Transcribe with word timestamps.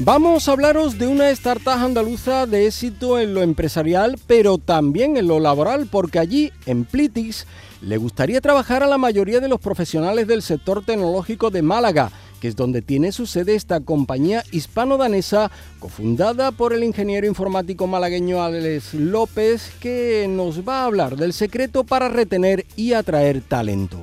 Vamos 0.00 0.48
a 0.48 0.52
hablaros 0.52 0.96
de 0.96 1.08
una 1.08 1.28
startup 1.30 1.70
andaluza 1.70 2.46
de 2.46 2.66
éxito 2.66 3.18
en 3.18 3.34
lo 3.34 3.42
empresarial, 3.42 4.16
pero 4.28 4.56
también 4.56 5.16
en 5.16 5.26
lo 5.26 5.40
laboral, 5.40 5.88
porque 5.90 6.20
allí, 6.20 6.52
en 6.66 6.84
Plitis, 6.84 7.48
le 7.82 7.96
gustaría 7.96 8.40
trabajar 8.40 8.84
a 8.84 8.86
la 8.86 8.96
mayoría 8.96 9.40
de 9.40 9.48
los 9.48 9.60
profesionales 9.60 10.28
del 10.28 10.42
sector 10.42 10.84
tecnológico 10.84 11.50
de 11.50 11.62
Málaga 11.62 12.12
que 12.40 12.46
es 12.46 12.56
donde 12.56 12.82
tiene 12.82 13.10
su 13.10 13.26
sede 13.26 13.56
esta 13.56 13.80
compañía 13.80 14.44
hispano-danesa, 14.52 15.50
cofundada 15.80 16.52
por 16.52 16.72
el 16.72 16.84
ingeniero 16.84 17.26
informático 17.26 17.88
malagueño 17.88 18.42
Alex 18.42 18.94
López, 18.94 19.72
que 19.80 20.26
nos 20.28 20.66
va 20.66 20.82
a 20.82 20.84
hablar 20.84 21.16
del 21.16 21.32
secreto 21.32 21.82
para 21.82 22.08
retener 22.08 22.64
y 22.76 22.92
atraer 22.92 23.40
talento. 23.40 23.98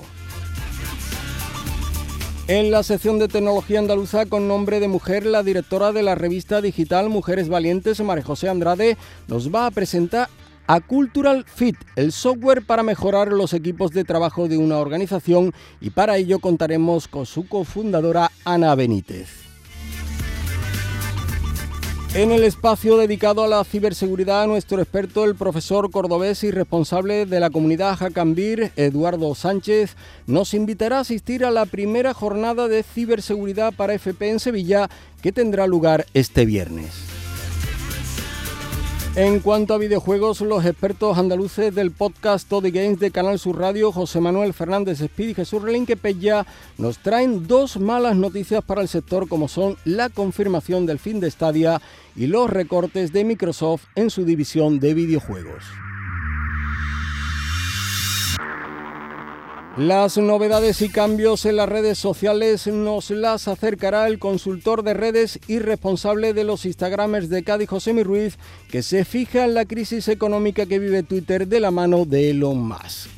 En 2.47 2.69
la 2.69 2.83
sección 2.83 3.17
de 3.17 3.27
tecnología 3.27 3.79
andaluza 3.79 4.27
con 4.27 4.47
nombre 4.47 4.79
de 4.79 4.87
mujer, 4.87 5.25
la 5.25 5.41
directora 5.41 5.91
de 5.91 6.03
la 6.03 6.13
revista 6.13 6.61
digital 6.61 7.09
Mujeres 7.09 7.49
Valientes, 7.49 7.99
María 8.01 8.23
José 8.23 8.49
Andrade, 8.49 8.97
nos 9.27 9.53
va 9.53 9.65
a 9.65 9.71
presentar 9.71 10.29
a 10.67 10.79
Cultural 10.79 11.43
Fit, 11.47 11.75
el 11.95 12.11
software 12.11 12.63
para 12.63 12.83
mejorar 12.83 13.29
los 13.29 13.53
equipos 13.53 13.89
de 13.91 14.03
trabajo 14.03 14.47
de 14.47 14.59
una 14.59 14.77
organización 14.77 15.53
y 15.81 15.89
para 15.89 16.17
ello 16.17 16.37
contaremos 16.37 17.07
con 17.07 17.25
su 17.25 17.47
cofundadora 17.47 18.29
Ana 18.43 18.75
Benítez. 18.75 19.44
En 22.15 22.31
el 22.31 22.45
espacio 22.45 22.95
dedicado 22.95 23.43
a 23.43 23.47
la 23.49 23.61
ciberseguridad, 23.65 24.47
nuestro 24.47 24.81
experto, 24.81 25.25
el 25.25 25.35
profesor 25.35 25.91
cordobés 25.91 26.45
y 26.45 26.51
responsable 26.51 27.25
de 27.25 27.41
la 27.41 27.49
comunidad 27.49 27.97
Jacambir, 27.97 28.71
Eduardo 28.77 29.35
Sánchez, 29.35 29.97
nos 30.25 30.53
invitará 30.53 30.99
a 30.99 31.01
asistir 31.01 31.43
a 31.43 31.51
la 31.51 31.65
primera 31.65 32.13
jornada 32.13 32.69
de 32.69 32.83
ciberseguridad 32.83 33.73
para 33.73 33.95
FP 33.95 34.29
en 34.29 34.39
Sevilla 34.39 34.89
que 35.21 35.33
tendrá 35.33 35.67
lugar 35.67 36.05
este 36.13 36.45
viernes. 36.45 37.14
En 39.17 39.39
cuanto 39.39 39.73
a 39.73 39.77
videojuegos, 39.77 40.41
los 40.41 40.65
expertos 40.65 41.17
andaluces 41.17 41.73
del 41.73 41.91
podcast 41.91 42.49
Toddy 42.49 42.69
Games 42.69 42.99
de 42.99 43.11
Canal 43.11 43.39
Sur 43.39 43.57
Radio, 43.57 43.93
José 43.93 44.19
Manuel 44.19 44.53
Fernández 44.53 44.99
Speed 44.99 45.29
y 45.29 45.33
Jesús 45.33 45.61
Relinque 45.61 45.95
Pella, 45.95 46.45
nos 46.77 46.97
traen 46.97 47.47
dos 47.47 47.79
malas 47.79 48.17
noticias 48.17 48.61
para 48.61 48.81
el 48.81 48.89
sector 48.89 49.29
como 49.29 49.47
son 49.47 49.77
la 49.85 50.09
confirmación 50.09 50.85
del 50.85 50.99
fin 50.99 51.21
de 51.21 51.31
Stadia 51.31 51.81
y 52.13 52.27
los 52.27 52.49
recortes 52.49 53.13
de 53.13 53.23
Microsoft 53.23 53.85
en 53.95 54.09
su 54.09 54.25
división 54.25 54.81
de 54.81 54.93
videojuegos. 54.93 55.63
Las 59.77 60.17
novedades 60.17 60.81
y 60.81 60.87
cambios 60.87 61.45
en 61.45 61.57
las 61.57 61.67
redes 61.67 61.97
sociales 61.97 62.65
nos 62.67 63.09
las 63.09 63.49
acercará 63.49 64.07
el 64.07 64.19
consultor 64.19 64.83
de 64.83 64.93
redes 64.93 65.37
y 65.49 65.59
responsable 65.59 66.33
de 66.33 66.45
los 66.45 66.65
Instagramers 66.65 67.27
de 67.27 67.43
Cádiz, 67.43 67.67
José 67.67 67.91
Mi 67.91 68.01
Ruiz, 68.01 68.37
que 68.69 68.81
se 68.81 69.03
fija 69.03 69.43
en 69.43 69.53
la 69.53 69.65
crisis 69.65 70.07
económica 70.07 70.65
que 70.65 70.79
vive 70.79 71.03
Twitter 71.03 71.45
de 71.45 71.59
la 71.59 71.71
mano 71.71 72.05
de 72.05 72.29
Elon 72.29 72.65
Musk. 72.65 73.09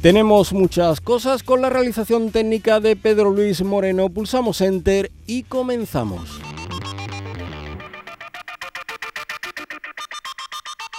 Tenemos 0.00 0.54
muchas 0.54 1.02
cosas 1.02 1.42
con 1.42 1.60
la 1.60 1.68
realización 1.68 2.30
técnica 2.30 2.80
de 2.80 2.96
Pedro 2.96 3.30
Luis 3.30 3.62
Moreno. 3.62 4.08
Pulsamos 4.08 4.62
Enter 4.62 5.12
y 5.26 5.42
comenzamos. 5.42 6.40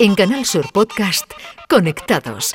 En 0.04 0.16
Canal 0.16 0.44
Sur 0.44 0.70
Podcast 0.74 1.32
Conectados. 1.70 2.54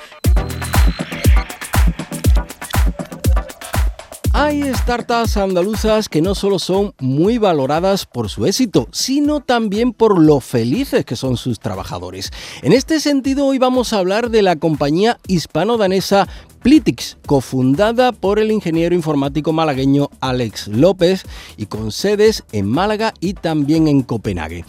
Hay 4.34 4.62
startups 4.74 5.38
andaluzas 5.38 6.10
que 6.10 6.20
no 6.20 6.34
solo 6.34 6.58
son 6.58 6.92
muy 6.98 7.38
valoradas 7.38 8.04
por 8.04 8.28
su 8.28 8.44
éxito, 8.44 8.86
sino 8.92 9.40
también 9.40 9.94
por 9.94 10.20
lo 10.20 10.40
felices 10.40 11.06
que 11.06 11.16
son 11.16 11.38
sus 11.38 11.58
trabajadores. 11.58 12.32
En 12.60 12.74
este 12.74 13.00
sentido, 13.00 13.46
hoy 13.46 13.58
vamos 13.58 13.94
a 13.94 13.98
hablar 13.98 14.28
de 14.28 14.42
la 14.42 14.56
compañía 14.56 15.18
hispano-danesa 15.26 16.28
Plitix, 16.62 17.16
cofundada 17.24 18.12
por 18.12 18.38
el 18.38 18.52
ingeniero 18.52 18.94
informático 18.94 19.54
malagueño 19.54 20.10
Alex 20.20 20.68
López 20.68 21.24
y 21.56 21.64
con 21.64 21.92
sedes 21.92 22.44
en 22.52 22.66
Málaga 22.66 23.14
y 23.20 23.32
también 23.32 23.88
en 23.88 24.02
Copenhague. 24.02 24.66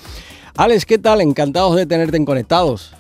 Alex, 0.60 0.86
¿qué 0.86 0.98
tal? 0.98 1.22
Encantados 1.22 1.78
de 1.78 1.86
tenerte 1.86 2.18
en 2.18 2.26
Conectados. 2.26 2.94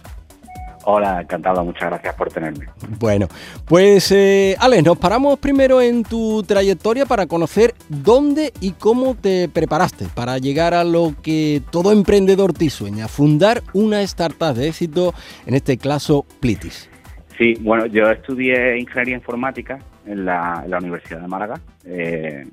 Hola, 0.85 1.19
encantado, 1.19 1.61
muchas 1.65 1.89
gracias 1.89 2.15
por 2.15 2.31
tenerme. 2.31 2.67
Bueno, 2.97 3.27
pues 3.67 4.13
eh, 4.13 4.55
Alex, 4.61 4.85
nos 4.85 4.97
paramos 4.97 5.37
primero 5.39 5.81
en 5.81 6.03
tu 6.03 6.41
trayectoria 6.43 7.05
para 7.05 7.27
conocer 7.27 7.73
dónde 7.89 8.53
y 8.61 8.71
cómo 8.71 9.13
te 9.15 9.49
preparaste 9.49 10.05
para 10.15 10.37
llegar 10.37 10.73
a 10.73 10.85
lo 10.85 11.15
que 11.21 11.61
todo 11.69 11.91
emprendedor 11.91 12.53
te 12.53 12.69
sueña, 12.69 13.09
fundar 13.09 13.61
una 13.73 14.03
startup 14.03 14.55
de 14.55 14.69
éxito, 14.69 15.13
en 15.45 15.53
este 15.53 15.77
caso 15.77 16.25
Plitis. 16.39 16.89
Sí, 17.37 17.55
bueno, 17.59 17.87
yo 17.87 18.09
estudié 18.09 18.79
ingeniería 18.79 19.15
informática 19.15 19.79
en 20.05 20.23
la, 20.23 20.63
Universidad 20.79 21.19
de 21.19 21.27
Málaga. 21.27 21.59
Eh, 21.83 22.45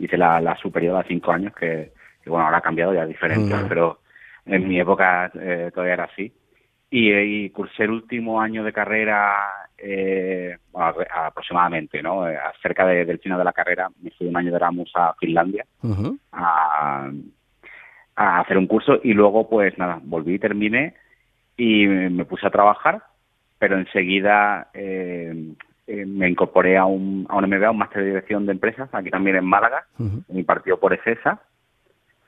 hice 0.00 0.16
la, 0.16 0.56
superior 0.60 0.96
a 0.96 1.06
cinco 1.06 1.30
años, 1.30 1.52
que, 1.54 1.94
bueno, 2.30 2.46
ahora 2.46 2.58
ha 2.58 2.62
cambiado, 2.62 2.94
ya 2.94 3.02
es 3.02 3.08
diferente, 3.08 3.54
pero 3.68 4.00
en 4.44 4.68
mi 4.68 4.80
época 4.80 5.30
eh, 5.34 5.70
todavía 5.72 5.94
era 5.94 6.04
así. 6.04 6.32
Y, 6.88 7.50
cursé 7.50 7.84
el 7.84 7.90
último 7.90 8.40
año 8.40 8.62
de 8.62 8.72
carrera 8.72 9.34
eh, 9.76 10.56
aproximadamente, 10.72 12.00
¿no? 12.00 12.28
Eh, 12.28 12.38
cerca 12.62 12.86
del 12.86 13.18
final 13.18 13.38
de 13.38 13.44
la 13.44 13.52
carrera 13.52 13.88
me 14.00 14.10
fui 14.12 14.28
un 14.28 14.36
año 14.36 14.50
de 14.50 14.56
Erasmus 14.56 14.92
a 14.94 15.14
Finlandia 15.18 15.66
a, 16.32 17.10
hacer 18.14 18.56
un 18.56 18.66
curso 18.66 18.98
y 19.02 19.12
luego 19.12 19.48
pues 19.48 19.76
nada, 19.76 20.00
volví, 20.02 20.34
y 20.34 20.38
terminé 20.38 20.94
y 21.56 21.86
me 21.86 22.24
puse 22.24 22.46
a 22.46 22.50
trabajar, 22.50 23.02
pero 23.58 23.76
enseguida 23.76 24.70
eh, 24.72 25.54
me 25.86 26.28
incorporé 26.28 26.76
a 26.76 26.84
un, 26.84 27.26
a 27.28 27.36
un 27.36 27.44
MBA, 27.44 27.70
un 27.70 27.78
máster 27.78 28.02
de 28.02 28.08
dirección 28.08 28.46
de 28.46 28.52
empresas, 28.52 28.88
aquí 28.92 29.10
también 29.10 29.36
en 29.36 29.44
Málaga, 29.44 29.86
mi 30.28 30.42
partido 30.44 30.78
por 30.78 30.94
ESESA, 30.94 31.40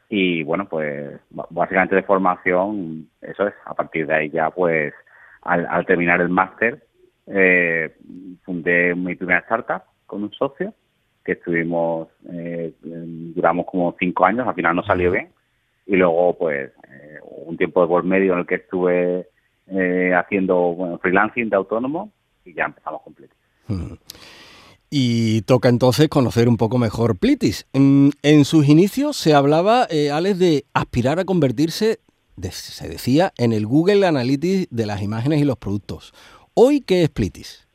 y 0.08 0.42
bueno, 0.42 0.66
pues 0.68 1.20
básicamente 1.50 1.96
de 1.96 2.02
formación, 2.02 3.08
eso 3.20 3.46
es, 3.46 3.54
a 3.64 3.74
partir 3.74 4.06
de 4.06 4.14
ahí 4.14 4.30
ya 4.30 4.50
pues 4.50 4.94
al, 5.42 5.84
terminar 5.86 6.20
el 6.20 6.28
máster 6.28 6.82
eh, 7.26 7.94
fundé 8.44 8.94
mi 8.94 9.14
primera 9.14 9.40
startup 9.40 9.82
con 10.06 10.22
un 10.22 10.32
socio 10.32 10.72
que 11.24 11.32
estuvimos, 11.32 12.08
eh, 12.32 12.72
duramos 12.82 13.66
como 13.66 13.94
cinco 13.98 14.24
años, 14.24 14.48
al 14.48 14.54
final 14.54 14.74
no 14.74 14.82
salió 14.82 15.10
bien. 15.10 15.28
Y 15.84 15.96
luego 15.96 16.38
pues 16.38 16.70
eh, 16.90 17.18
un 17.22 17.56
tiempo 17.58 17.82
de 17.82 17.88
por 17.88 18.02
medio 18.02 18.32
en 18.32 18.38
el 18.40 18.46
que 18.46 18.54
estuve 18.56 19.28
eh, 19.66 20.14
haciendo 20.14 20.72
bueno, 20.72 20.98
freelancing 20.98 21.50
de 21.50 21.56
autónomo 21.56 22.12
y 22.46 22.54
ya 22.54 22.64
empezamos 22.64 23.02
completo. 23.02 23.34
Y 24.90 25.42
toca 25.42 25.68
entonces 25.68 26.08
conocer 26.08 26.48
un 26.48 26.56
poco 26.56 26.78
mejor 26.78 27.18
Plitis. 27.18 27.68
En, 27.74 28.44
sus 28.44 28.68
inicios 28.68 29.16
se 29.16 29.34
hablaba, 29.34 29.86
eh, 29.90 30.10
Alex, 30.10 30.38
de 30.38 30.64
aspirar 30.72 31.18
a 31.18 31.24
convertirse, 31.24 31.98
se 32.40 32.88
decía, 32.88 33.32
en 33.36 33.52
el 33.52 33.66
Google 33.66 34.06
Analytics 34.06 34.68
de 34.70 34.86
las 34.86 35.02
imágenes 35.02 35.40
y 35.40 35.44
los 35.44 35.58
productos. 35.58 36.14
¿Hoy 36.54 36.80
qué 36.80 37.02
es 37.02 37.10
Plitis? 37.10 37.68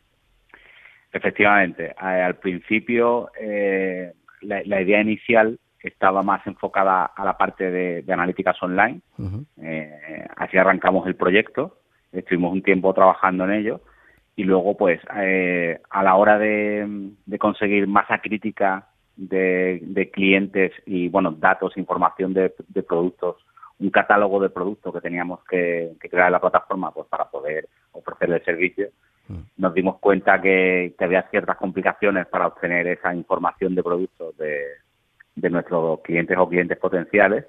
Efectivamente, 1.12 1.94
al 1.98 2.38
principio 2.38 3.30
eh, 3.40 4.14
la, 4.42 4.82
idea 4.82 5.00
inicial 5.00 5.60
estaba 5.80 6.24
más 6.24 6.46
enfocada 6.48 7.06
a 7.06 7.24
la 7.24 7.38
parte 7.38 7.70
de, 7.70 8.04
analíticas 8.12 8.62
online. 8.64 9.02
Eh, 9.62 10.28
así 10.36 10.58
arrancamos 10.58 11.06
el 11.06 11.16
proyecto, 11.16 11.78
estuvimos 12.12 12.52
un 12.52 12.64
tiempo 12.64 12.92
trabajando 12.96 13.46
en 13.46 13.52
ello 13.52 13.82
y 14.36 14.44
luego 14.44 14.76
pues 14.76 15.00
eh, 15.16 15.80
a 15.90 16.04
la 16.04 16.16
hora 16.16 16.38
de, 16.38 17.12
conseguir 17.40 17.88
masa 17.88 18.20
crítica 18.20 18.88
de, 19.16 20.10
clientes 20.12 20.72
y 20.86 21.10
bueno 21.10 21.32
datos 21.32 21.78
información 21.78 22.34
de, 22.34 22.50
productos 22.88 23.38
un 23.80 23.90
catálogo 23.90 24.40
de 24.40 24.50
productos 24.50 24.94
que 24.94 25.02
teníamos 25.02 25.44
que, 25.46 25.96
crear 26.00 26.28
en 26.28 26.34
la 26.34 26.42
plataforma 26.42 26.92
pues 26.92 27.08
para 27.08 27.30
poder 27.30 27.68
ofrecer 27.92 28.32
el 28.32 28.44
servicio 28.44 28.90
mm. 29.28 29.40
nos 29.58 29.74
dimos 29.74 30.00
cuenta 30.00 30.42
que, 30.42 30.96
había 31.00 31.30
ciertas 31.30 31.58
complicaciones 31.58 32.26
para 32.28 32.48
obtener 32.48 32.88
esa 32.88 33.14
información 33.14 33.76
de 33.76 33.84
productos 33.84 34.36
de, 34.38 34.64
de 35.36 35.50
nuestros 35.50 36.02
clientes 36.02 36.38
o 36.38 36.50
clientes 36.50 36.78
potenciales 36.78 37.46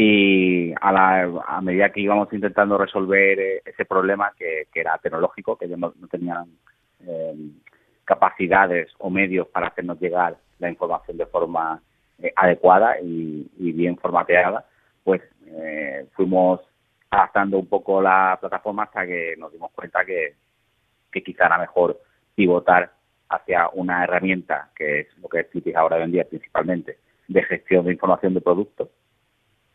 y 0.00 0.72
a, 0.80 0.92
la, 0.92 1.42
a 1.44 1.60
medida 1.60 1.90
que 1.90 2.00
íbamos 2.00 2.32
intentando 2.32 2.78
resolver 2.78 3.40
eh, 3.40 3.62
ese 3.64 3.84
problema 3.84 4.32
que, 4.38 4.68
era 4.72 4.96
tecnológico, 4.98 5.58
que 5.58 5.64
ellos 5.64 5.76
no, 5.80 5.92
tenían 6.08 6.46
eh, 7.04 7.34
capacidades 8.04 8.92
o 8.98 9.10
medios 9.10 9.48
para 9.48 9.66
hacernos 9.66 9.98
llegar 9.98 10.36
la 10.60 10.70
información 10.70 11.16
de 11.16 11.26
forma 11.26 11.82
eh, 12.22 12.32
adecuada 12.36 13.00
y, 13.02 13.50
bien 13.72 13.96
formateada, 13.96 14.64
pues 15.02 15.20
fuimos 16.12 16.60
adaptando 17.10 17.58
un 17.58 17.66
poco 17.66 18.00
la 18.00 18.38
plataforma 18.40 18.84
hasta 18.84 19.04
que 19.04 19.34
nos 19.36 19.50
dimos 19.50 19.72
cuenta 19.72 20.04
que, 20.04 20.34
que 21.10 21.24
quizá 21.24 21.46
era 21.46 21.58
mejor 21.58 21.98
pivotar 22.36 22.92
hacia 23.30 23.68
una 23.70 24.04
herramienta 24.04 24.70
que 24.76 25.00
es 25.00 25.18
lo 25.18 25.28
que 25.28 25.40
es 25.40 25.76
ahora 25.76 25.96
hoy 25.96 26.02
en 26.02 26.12
día 26.12 26.28
principalmente 26.28 26.98
de 27.26 27.42
gestión 27.42 27.84
de 27.86 27.94
información 27.94 28.34
de 28.34 28.40
productos 28.40 28.90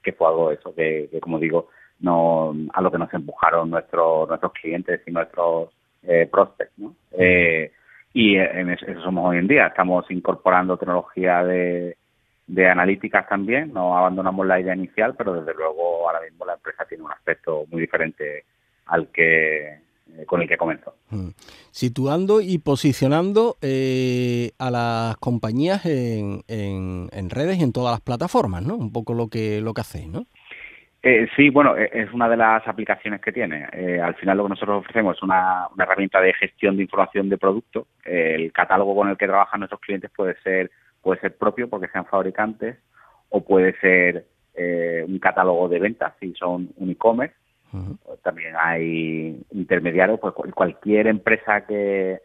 que 0.03 0.13
fue 0.13 0.27
algo 0.27 0.51
eso 0.51 0.73
que, 0.75 1.09
como 1.21 1.39
digo 1.39 1.69
no 1.99 2.53
a 2.73 2.81
lo 2.81 2.91
que 2.91 2.97
nos 2.97 3.13
empujaron 3.13 3.69
nuestros 3.69 4.27
nuestros 4.27 4.51
clientes 4.53 5.01
y 5.07 5.11
nuestros 5.11 5.69
eh, 6.03 6.27
prospects 6.29 6.77
¿no? 6.77 6.95
Eh, 7.11 7.71
y 8.13 8.35
en 8.35 8.69
eso, 8.69 8.85
somos 9.03 9.31
hoy 9.31 9.37
en 9.39 9.47
día. 9.47 9.67
Estamos 9.67 10.05
incorporando 10.11 10.77
tecnología 10.77 11.43
de, 11.43 11.97
de 12.45 12.69
analíticas 12.69 13.27
también. 13.27 13.73
No 13.73 13.97
abandonamos 13.97 14.45
la 14.45 14.59
idea 14.59 14.75
inicial 14.75 15.15
pero 15.17 15.33
desde 15.33 15.53
luego 15.55 16.07
ahora 16.07 16.21
mismo 16.21 16.45
la 16.45 16.53
empresa 16.53 16.85
tiene 16.85 17.03
un 17.03 17.11
aspecto 17.11 17.65
muy 17.71 17.81
diferente 17.81 18.43
al 18.85 19.07
que 19.07 19.79
con 20.25 20.41
el 20.41 20.47
que 20.47 20.57
comenzó. 20.57 20.95
Mm. 21.09 21.29
Situando 21.71 22.41
y 22.41 22.59
posicionando 22.59 23.55
eh, 23.61 24.51
a 24.59 24.71
las 24.71 25.17
compañías 25.17 25.85
en, 25.85 26.41
en, 26.47 27.29
redes 27.29 27.57
y 27.57 27.63
en 27.63 27.73
todas 27.73 27.91
las 27.91 28.01
plataformas, 28.01 28.63
¿no? 28.63 28.75
Un 28.75 28.91
poco 28.91 29.13
lo 29.13 29.27
que, 29.27 29.61
lo 29.61 29.73
que 29.73 29.81
hacéis, 29.81 30.07
¿no? 30.07 30.25
Eh, 31.01 31.27
sí, 31.35 31.49
bueno, 31.49 31.75
e, 31.75 31.89
es 31.91 32.13
una 32.13 32.29
de 32.29 32.37
las 32.37 32.65
aplicaciones 32.67 33.21
que 33.21 33.31
tiene. 33.31 33.65
al 34.01 34.15
final 34.15 34.37
lo 34.37 34.43
que 34.43 34.49
nosotros 34.49 34.79
ofrecemos 34.79 35.17
es 35.17 35.23
una, 35.23 35.67
una 35.73 35.83
herramienta 35.83 36.21
de 36.21 36.33
gestión 36.33 36.77
de 36.77 36.83
información 36.83 37.29
de 37.29 37.37
producto. 37.37 37.87
el 38.05 38.51
catálogo 38.51 38.95
con 38.95 39.09
el 39.09 39.17
que 39.17 39.27
trabajan 39.27 39.59
nuestros 39.59 39.81
clientes 39.81 40.11
puede 40.15 40.35
ser, 40.41 40.71
puede 41.01 41.19
ser 41.19 41.35
propio 41.35 41.69
porque 41.69 41.89
sean 41.89 42.05
fabricantes 42.05 42.77
o 43.29 43.43
puede 43.43 43.77
ser 43.79 44.25
un 45.07 45.17
catálogo 45.17 45.67
de 45.67 45.79
ventas 45.79 46.13
si 46.19 46.31
son 46.35 46.69
un 46.77 46.91
e-commerce 46.91 47.33
también 48.21 48.55
hay 48.57 49.43
intermediarios, 49.51 50.19
pues 50.19 50.33
cualquier 50.53 51.07
empresa 51.07 51.65
que, 51.65 52.21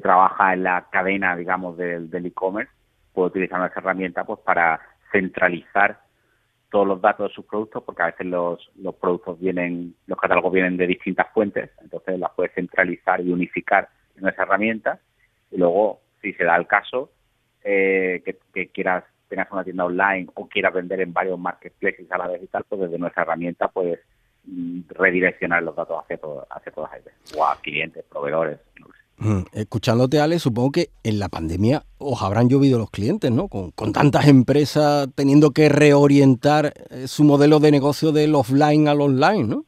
trabaja 0.00 0.54
en 0.54 0.62
la 0.62 0.88
cadena, 0.90 1.36
digamos, 1.36 1.76
del, 1.76 2.08
e-commerce 2.12 2.72
puede 3.12 3.28
utilizar 3.28 3.58
nuestra 3.58 3.82
herramienta 3.82 4.24
pues 4.24 4.40
para 4.40 4.80
centralizar 5.10 6.00
todos 6.70 6.86
los 6.86 7.00
datos 7.02 7.28
de 7.28 7.34
sus 7.34 7.44
productos, 7.44 7.82
porque 7.84 8.02
a 8.02 8.06
veces 8.06 8.26
los, 8.26 8.70
los 8.76 8.94
productos 8.94 9.38
vienen, 9.38 9.94
los 10.06 10.18
catálogos 10.18 10.50
vienen 10.50 10.78
de 10.78 10.86
distintas 10.86 11.26
fuentes, 11.34 11.70
entonces 11.82 12.18
las 12.18 12.30
puedes 12.30 12.54
centralizar 12.54 13.20
y 13.20 13.30
unificar 13.30 13.90
en 14.16 14.26
esa 14.26 14.44
herramienta. 14.44 14.98
Y 15.50 15.58
luego, 15.58 16.00
si 16.22 16.32
se 16.32 16.44
da 16.44 16.56
el 16.56 16.66
caso, 16.66 17.10
eh, 17.62 18.22
que, 18.24 18.38
que, 18.54 18.68
quieras 18.68 19.04
tengas 19.28 19.52
una 19.52 19.64
tienda 19.64 19.84
online 19.84 20.28
o 20.34 20.48
quieras 20.48 20.72
vender 20.72 21.02
en 21.02 21.12
varios 21.12 21.38
marketplaces 21.38 22.10
a 22.10 22.18
la 22.18 22.28
vez 22.28 22.42
y 22.42 22.46
tal, 22.46 22.64
pues 22.66 22.80
desde 22.80 22.98
nuestra 22.98 23.24
herramienta 23.24 23.68
puedes 23.68 24.00
redireccionar 24.88 25.62
los 25.62 25.76
datos 25.76 26.02
hacia, 26.02 26.16
todo, 26.16 26.46
hacia 26.50 26.72
todas 26.72 26.90
ellas, 26.94 27.14
o 27.36 27.46
a 27.46 27.56
clientes, 27.60 28.04
proveedores. 28.10 28.58
Mm, 29.18 29.42
escuchándote, 29.52 30.20
Ale, 30.20 30.38
supongo 30.38 30.72
que 30.72 30.86
en 31.04 31.20
la 31.20 31.28
pandemia 31.28 31.82
os 31.98 32.22
habrán 32.22 32.48
llovido 32.48 32.78
los 32.78 32.90
clientes, 32.90 33.30
¿no? 33.30 33.48
Con, 33.48 33.92
tantas 33.92 34.26
empresas 34.26 35.08
teniendo 35.14 35.52
que 35.52 35.68
reorientar 35.68 36.72
eh, 36.90 37.06
su 37.06 37.22
modelo 37.22 37.60
de 37.60 37.70
negocio 37.70 38.10
del 38.10 38.34
offline 38.34 38.88
al 38.88 39.00
online, 39.00 39.44
¿no? 39.44 39.64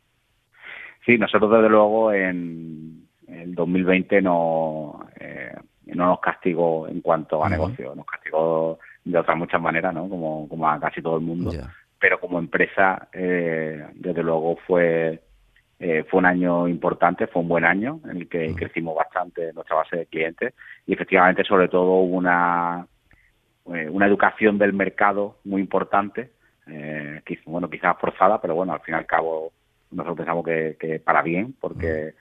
Sí, 1.06 1.18
nosotros 1.18 1.50
desde 1.52 1.68
luego 1.68 2.12
en 2.12 3.06
el 3.28 3.54
2020 3.54 4.22
no, 4.22 5.06
eh, 5.20 5.52
no 5.86 6.06
nos 6.06 6.20
castigó 6.20 6.88
en 6.88 7.00
cuanto 7.00 7.44
a 7.44 7.48
negocio, 7.48 7.94
nos 7.94 8.06
castigó 8.06 8.78
de 9.04 9.18
otras 9.18 9.36
muchas 9.36 9.60
maneras, 9.60 9.94
¿no? 9.94 10.08
Como, 10.08 10.48
como 10.48 10.68
a 10.68 10.80
casi 10.80 11.02
todo 11.02 11.16
el 11.16 11.22
mundo 11.22 11.52
pero 12.04 12.20
como 12.20 12.38
empresa, 12.38 13.08
eh, 13.14 13.82
desde 13.94 14.22
luego 14.22 14.58
fue 14.66 15.22
eh, 15.78 16.04
fue 16.10 16.18
un 16.18 16.26
año 16.26 16.68
importante, 16.68 17.28
fue 17.28 17.40
un 17.40 17.48
buen 17.48 17.64
año 17.64 17.98
en 18.04 18.18
el 18.18 18.28
que 18.28 18.54
crecimos 18.54 18.94
bastante 18.94 19.54
nuestra 19.54 19.76
base 19.76 19.96
de 19.96 20.04
clientes 20.04 20.52
y 20.86 20.92
efectivamente 20.92 21.44
sobre 21.44 21.68
todo 21.68 22.00
una 22.00 22.86
eh, 23.72 23.88
una 23.88 24.06
educación 24.06 24.58
del 24.58 24.74
mercado 24.74 25.38
muy 25.44 25.62
importante, 25.62 26.32
eh, 26.66 27.22
bueno 27.46 27.70
quizás 27.70 27.96
forzada, 27.98 28.38
pero 28.38 28.54
bueno 28.54 28.74
al 28.74 28.80
fin 28.80 28.96
y 28.96 28.98
al 28.98 29.06
cabo 29.06 29.52
nosotros 29.90 30.18
pensamos 30.18 30.44
que, 30.44 30.76
que 30.78 31.00
para 31.00 31.22
bien 31.22 31.54
porque 31.58 32.12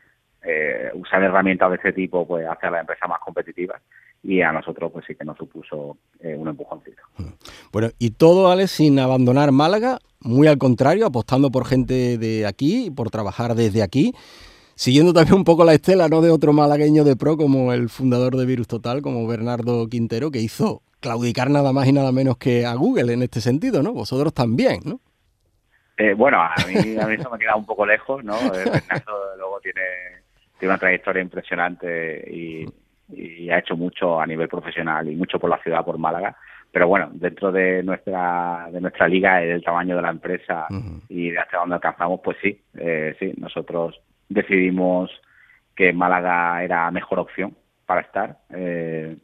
eh, 0.43 0.91
usar 0.93 1.21
herramientas 1.23 1.71
de 1.71 1.75
ese 1.75 1.91
tipo 1.91 2.25
pues 2.25 2.47
hace 2.47 2.67
a 2.67 2.71
la 2.71 2.79
empresa 2.79 3.05
más 3.07 3.19
competitiva 3.19 3.81
y 4.23 4.41
a 4.41 4.53
nosotros 4.53 4.91
pues 4.91 5.05
sí 5.05 5.15
que 5.15 5.25
nos 5.25 5.37
supuso 5.37 5.97
eh, 6.21 6.35
un 6.35 6.47
empujoncito. 6.47 7.01
Mm. 7.17 7.33
Bueno, 7.71 7.89
y 7.99 8.11
todo, 8.11 8.49
Alex, 8.49 8.71
sin 8.71 8.97
abandonar 8.97 9.51
Málaga, 9.51 9.99
muy 10.21 10.47
al 10.47 10.57
contrario, 10.57 11.05
apostando 11.05 11.51
por 11.51 11.65
gente 11.65 12.17
de 12.17 12.45
aquí, 12.45 12.89
por 12.89 13.11
trabajar 13.11 13.53
desde 13.53 13.83
aquí, 13.83 14.13
siguiendo 14.75 15.11
también 15.11 15.35
un 15.35 15.43
poco 15.43 15.65
la 15.65 15.73
estela 15.73 16.07
¿no? 16.07 16.21
de 16.21 16.31
otro 16.31 16.53
malagueño 16.53 17.03
de 17.03 17.17
pro 17.17 17.35
como 17.35 17.73
el 17.73 17.89
fundador 17.89 18.37
de 18.37 18.45
Virus 18.45 18.67
Total, 18.67 19.01
como 19.01 19.27
Bernardo 19.27 19.87
Quintero, 19.89 20.31
que 20.31 20.39
hizo 20.39 20.81
claudicar 21.01 21.49
nada 21.49 21.73
más 21.73 21.85
y 21.87 21.91
nada 21.91 22.13
menos 22.13 22.37
que 22.37 22.65
a 22.65 22.73
Google 22.75 23.13
en 23.13 23.23
este 23.23 23.41
sentido, 23.41 23.83
¿no? 23.83 23.91
Vosotros 23.91 24.33
también, 24.33 24.79
¿no? 24.85 25.01
Eh, 25.97 26.13
bueno, 26.13 26.41
a 26.41 26.55
mí, 26.65 26.97
a 26.97 27.05
mí 27.05 27.15
eso 27.15 27.29
me 27.29 27.37
queda 27.37 27.57
un 27.57 27.65
poco 27.65 27.85
lejos, 27.85 28.23
¿no? 28.23 28.35
Eh, 28.37 28.63
Bernardo 28.71 29.35
luego 29.37 29.59
tiene, 29.59 29.81
tiene 30.57 30.73
una 30.73 30.79
trayectoria 30.79 31.21
impresionante 31.21 32.23
y, 32.31 32.65
y 33.15 33.49
ha 33.49 33.59
hecho 33.59 33.75
mucho 33.75 34.19
a 34.19 34.25
nivel 34.25 34.47
profesional 34.47 35.07
y 35.07 35.15
mucho 35.15 35.39
por 35.39 35.49
la 35.49 35.57
ciudad, 35.59 35.83
por 35.83 35.97
Málaga. 35.97 36.35
Pero 36.71 36.87
bueno, 36.87 37.09
dentro 37.13 37.51
de 37.51 37.83
nuestra 37.83 38.67
de 38.71 38.81
nuestra 38.81 39.07
liga 39.07 39.43
y 39.43 39.47
del 39.47 39.63
tamaño 39.63 39.95
de 39.95 40.01
la 40.01 40.09
empresa 40.09 40.67
y 41.07 41.29
de 41.29 41.37
hasta 41.37 41.57
dónde 41.57 41.75
alcanzamos, 41.75 42.19
pues 42.23 42.37
sí, 42.41 42.59
eh, 42.77 43.15
sí, 43.19 43.33
nosotros 43.37 43.99
decidimos 44.27 45.11
que 45.75 45.93
Málaga 45.93 46.63
era 46.63 46.89
mejor 46.91 47.19
opción 47.19 47.55
para 47.85 48.01
estar. 48.01 48.37
Eh, 48.49 49.15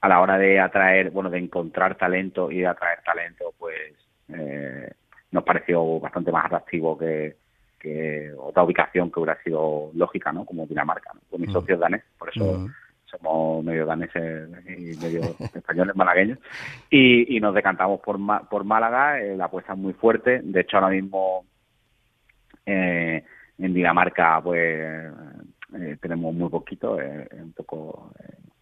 a 0.00 0.08
la 0.08 0.20
hora 0.20 0.38
de 0.38 0.58
atraer, 0.58 1.10
bueno, 1.10 1.28
de 1.28 1.38
encontrar 1.38 1.96
talento 1.96 2.50
y 2.50 2.60
de 2.60 2.66
atraer 2.66 3.00
talento, 3.04 3.52
pues 3.58 3.92
eh, 4.28 4.90
nos 5.30 5.44
pareció 5.44 6.00
bastante 6.00 6.32
más 6.32 6.46
atractivo 6.46 6.96
que, 6.96 7.36
que 7.78 8.32
otra 8.38 8.62
ubicación 8.62 9.10
que 9.10 9.20
hubiera 9.20 9.42
sido 9.42 9.90
lógica, 9.94 10.32
¿no? 10.32 10.44
Como 10.44 10.66
Dinamarca, 10.66 11.10
¿no? 11.14 11.20
Con 11.30 11.40
mis 11.40 11.52
socios 11.52 11.78
danés, 11.78 12.02
por 12.18 12.30
eso 12.30 12.68
somos 13.10 13.64
medio 13.64 13.86
daneses 13.86 14.48
y 14.66 14.96
medio 15.02 15.22
españoles 15.54 15.96
malagueños, 15.96 16.38
y, 16.88 17.36
y 17.36 17.40
nos 17.40 17.54
decantamos 17.54 18.00
por, 18.00 18.18
por 18.48 18.64
Málaga, 18.64 19.20
eh, 19.20 19.36
la 19.36 19.46
apuesta 19.46 19.72
es 19.72 19.78
muy 19.78 19.92
fuerte, 19.92 20.40
de 20.42 20.60
hecho 20.60 20.76
ahora 20.76 20.90
mismo 20.90 21.44
eh, 22.66 23.24
en 23.58 23.74
Dinamarca 23.74 24.40
pues 24.42 25.12
eh, 25.78 25.96
tenemos 26.00 26.34
muy 26.34 26.48
poquito, 26.48 26.94
un 26.96 27.52
poco 27.52 28.12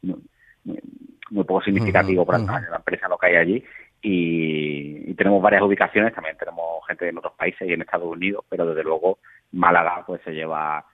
muy, 0.03 1.45
poco 1.45 1.63
significativo 1.63 2.25
para 2.25 2.39
la 2.39 2.77
empresa 2.77 3.09
lo 3.09 3.19
que 3.19 3.27
hay 3.27 3.37
allí, 3.37 3.65
y, 4.01 5.11
y, 5.11 5.15
tenemos 5.15 5.43
varias 5.43 5.63
ubicaciones, 5.63 6.15
también 6.15 6.37
tenemos 6.37 6.87
gente 6.87 7.09
en 7.09 7.19
otros 7.19 7.33
países 7.35 7.69
y 7.69 7.73
en 7.73 7.81
Estados 7.81 8.07
Unidos, 8.07 8.45
pero 8.49 8.65
desde 8.67 8.85
luego 8.85 9.19
Málaga 9.53 10.05
pues 10.07 10.21
se 10.23 10.33
lleva 10.33 10.85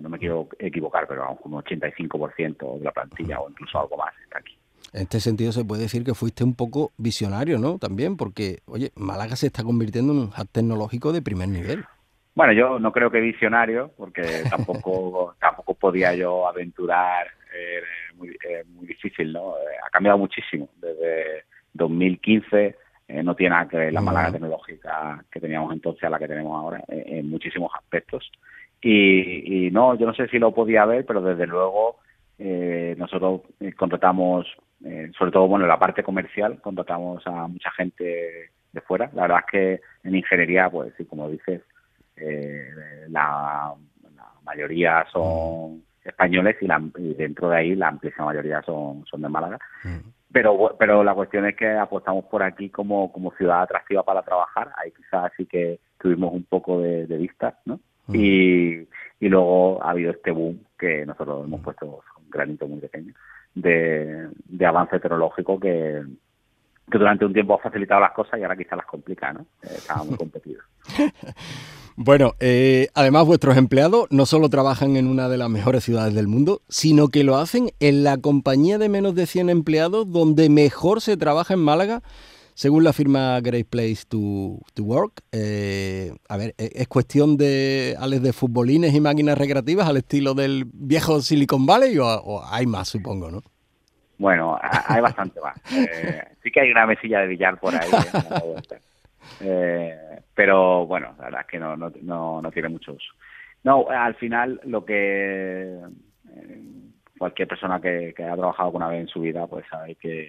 no 0.00 0.08
me 0.08 0.18
quiero 0.18 0.48
equivocar, 0.58 1.06
pero 1.08 1.36
como 1.42 1.56
un 1.56 1.62
85% 1.62 2.78
de 2.78 2.84
la 2.84 2.92
plantilla 2.92 3.40
o 3.40 3.50
incluso 3.50 3.78
algo 3.80 3.96
más 3.96 4.14
está 4.22 4.38
aquí. 4.38 4.56
En 4.92 5.02
este 5.02 5.20
sentido 5.20 5.52
se 5.52 5.64
puede 5.64 5.82
decir 5.82 6.04
que 6.04 6.14
fuiste 6.14 6.44
un 6.44 6.54
poco 6.54 6.92
visionario, 6.98 7.58
¿no? 7.58 7.78
También, 7.78 8.16
porque, 8.16 8.58
oye, 8.66 8.92
Málaga 8.94 9.34
se 9.36 9.46
está 9.48 9.64
convirtiendo 9.64 10.12
en 10.12 10.18
un 10.20 10.26
hub 10.26 10.48
tecnológico 10.52 11.12
de 11.12 11.22
primer 11.22 11.48
nivel. 11.48 11.84
Bueno, 12.34 12.52
yo 12.52 12.78
no 12.78 12.92
creo 12.92 13.10
que 13.10 13.20
visionario, 13.20 13.92
porque 13.96 14.22
tampoco 14.50 15.34
tampoco 15.40 15.74
podía 15.74 16.14
yo 16.14 16.48
aventurar, 16.48 17.26
eh, 17.56 17.80
muy, 18.16 18.30
eh, 18.30 18.64
muy 18.68 18.86
difícil, 18.86 19.32
¿no? 19.32 19.56
Eh, 19.56 19.76
ha 19.84 19.90
cambiado 19.90 20.18
muchísimo 20.18 20.68
desde 20.80 21.44
2015, 21.72 22.76
eh, 23.06 23.22
no 23.22 23.34
tiene 23.34 23.54
nada 23.54 23.68
que 23.68 23.76
ver 23.76 23.92
la 23.92 24.00
Málaga 24.00 24.32
tecnológica 24.32 25.24
que 25.30 25.40
teníamos 25.40 25.72
entonces 25.72 26.04
a 26.04 26.10
la 26.10 26.18
que 26.18 26.28
tenemos 26.28 26.56
ahora, 26.56 26.82
en 26.88 27.28
muchísimos 27.28 27.70
aspectos. 27.74 28.30
Y, 28.86 29.70
no, 29.72 29.94
yo 29.94 30.06
no 30.06 30.14
sé 30.14 30.28
si 30.28 30.38
lo 30.38 30.52
podía 30.52 30.84
ver, 30.84 31.06
pero 31.06 31.22
desde 31.22 31.46
luego 31.46 31.96
eh, 32.38 32.94
nosotros 32.98 33.40
eh, 33.60 33.72
contratamos, 33.72 34.46
eh, 34.84 35.10
sobre 35.16 35.32
todo 35.32 35.48
bueno, 35.48 35.64
en 35.64 35.70
la 35.70 35.78
parte 35.78 36.02
comercial, 36.02 36.60
contratamos 36.60 37.26
a 37.26 37.46
mucha 37.48 37.70
gente 37.70 38.50
de 38.72 38.80
fuera. 38.82 39.10
La 39.14 39.22
verdad 39.22 39.38
es 39.46 39.50
que 39.50 39.80
en 40.06 40.16
ingeniería, 40.16 40.68
pues 40.68 40.92
sí, 40.98 41.06
como 41.06 41.30
dices, 41.30 41.62
la, 43.08 43.72
mayoría 44.44 45.06
son 45.10 45.82
españoles 46.04 46.56
y, 46.60 47.14
dentro 47.14 47.48
de 47.48 47.56
ahí 47.56 47.74
la 47.74 47.88
amplísima 47.88 48.26
mayoría 48.26 48.60
son, 48.60 49.06
son 49.06 49.22
de 49.22 49.28
Málaga. 49.30 49.58
pero 50.30 50.76
pero 50.78 51.02
la 51.02 51.14
cuestión 51.14 51.46
es 51.46 51.56
que 51.56 51.70
apostamos 51.70 52.26
por 52.26 52.42
aquí 52.42 52.68
como, 52.68 53.10
como 53.10 53.32
ciudad 53.32 53.62
atractiva 53.62 54.02
para 54.02 54.20
trabajar. 54.22 54.70
Ahí 54.76 54.90
quizás 54.90 55.32
sí 55.38 55.46
que 55.46 55.80
tuvimos 55.98 56.34
un 56.34 56.44
poco 56.44 56.82
de, 56.82 57.06
vista, 57.16 57.58
¿no? 57.64 57.80
Y, 58.12 58.86
y 59.20 59.28
luego 59.28 59.82
ha 59.82 59.90
habido 59.90 60.10
este 60.10 60.30
boom 60.30 60.60
que 60.78 61.06
nosotros 61.06 61.46
hemos 61.46 61.60
puesto 61.62 61.86
un 61.86 62.30
granito 62.30 62.66
muy 62.68 62.80
pequeño 62.80 63.14
de, 63.54 64.28
de 64.44 64.66
avance 64.66 64.98
tecnológico 64.98 65.58
que, 65.58 66.02
que 66.90 66.98
durante 66.98 67.24
un 67.24 67.32
tiempo 67.32 67.54
ha 67.54 67.58
facilitado 67.58 68.00
las 68.00 68.12
cosas 68.12 68.38
y 68.38 68.42
ahora 68.42 68.56
quizás 68.56 68.76
las 68.76 68.86
complica, 68.86 69.32
¿no? 69.32 69.40
Eh, 69.62 69.74
estaba 69.76 70.04
muy 70.04 70.16
competido. 70.18 70.60
Bueno, 71.96 72.32
eh, 72.40 72.88
además 72.94 73.24
vuestros 73.24 73.56
empleados 73.56 74.08
no 74.10 74.26
solo 74.26 74.48
trabajan 74.48 74.96
en 74.96 75.06
una 75.06 75.28
de 75.28 75.38
las 75.38 75.48
mejores 75.48 75.84
ciudades 75.84 76.12
del 76.12 76.26
mundo, 76.26 76.60
sino 76.68 77.08
que 77.08 77.22
lo 77.22 77.36
hacen 77.36 77.70
en 77.78 78.02
la 78.02 78.18
compañía 78.18 78.78
de 78.78 78.88
menos 78.88 79.14
de 79.14 79.26
100 79.26 79.48
empleados 79.48 80.10
donde 80.10 80.50
mejor 80.50 81.00
se 81.00 81.16
trabaja 81.16 81.54
en 81.54 81.60
Málaga, 81.60 82.02
según 82.54 82.84
la 82.84 82.92
firma 82.92 83.40
Great 83.40 83.66
Place 83.68 84.04
to, 84.08 84.60
Work. 84.78 85.22
Eh, 85.32 86.12
a 86.28 86.36
ver, 86.36 86.54
¿e-, 86.56 86.70
¿es 86.74 86.88
cuestión 86.88 87.36
de, 87.36 87.96
Alex, 87.98 88.22
de 88.22 88.32
futbolines 88.32 88.94
y 88.94 89.00
máquinas 89.00 89.36
recreativas 89.36 89.88
al 89.88 89.98
estilo 89.98 90.34
del 90.34 90.64
viejo 90.72 91.20
Silicon 91.20 91.66
Valley 91.66 91.98
o, 91.98 92.42
hay 92.46 92.66
más, 92.66 92.88
supongo, 92.88 93.30
no? 93.30 93.42
Bueno, 94.16 94.58
hay 94.62 95.00
bastante 95.00 95.40
más. 95.40 95.60
Eh, 95.74 96.22
sí 96.42 96.50
que 96.50 96.60
hay 96.60 96.70
una 96.70 96.86
mesilla 96.86 97.20
de 97.20 97.26
billar 97.26 97.58
por 97.58 97.74
ahí. 97.74 97.90
Eh, 99.40 100.20
pero 100.34 100.86
bueno, 100.86 101.14
la 101.18 101.24
verdad 101.24 101.40
es 101.40 101.46
que 101.46 101.58
no, 101.58 101.76
no, 101.76 101.90
no, 102.42 102.50
tiene 102.52 102.68
mucho 102.68 102.92
uso. 102.92 103.12
No, 103.64 103.88
al 103.88 104.14
final 104.14 104.60
lo 104.64 104.84
que 104.84 105.78
eh, 106.30 106.58
cualquier 107.18 107.48
persona 107.48 107.80
que, 107.80 108.12
que 108.16 108.22
haya 108.22 108.36
trabajado 108.36 108.66
alguna 108.66 108.88
vez 108.88 109.00
en 109.00 109.08
su 109.08 109.20
vida 109.20 109.46
pues 109.46 109.64
sabe 109.70 109.94
que, 109.96 110.28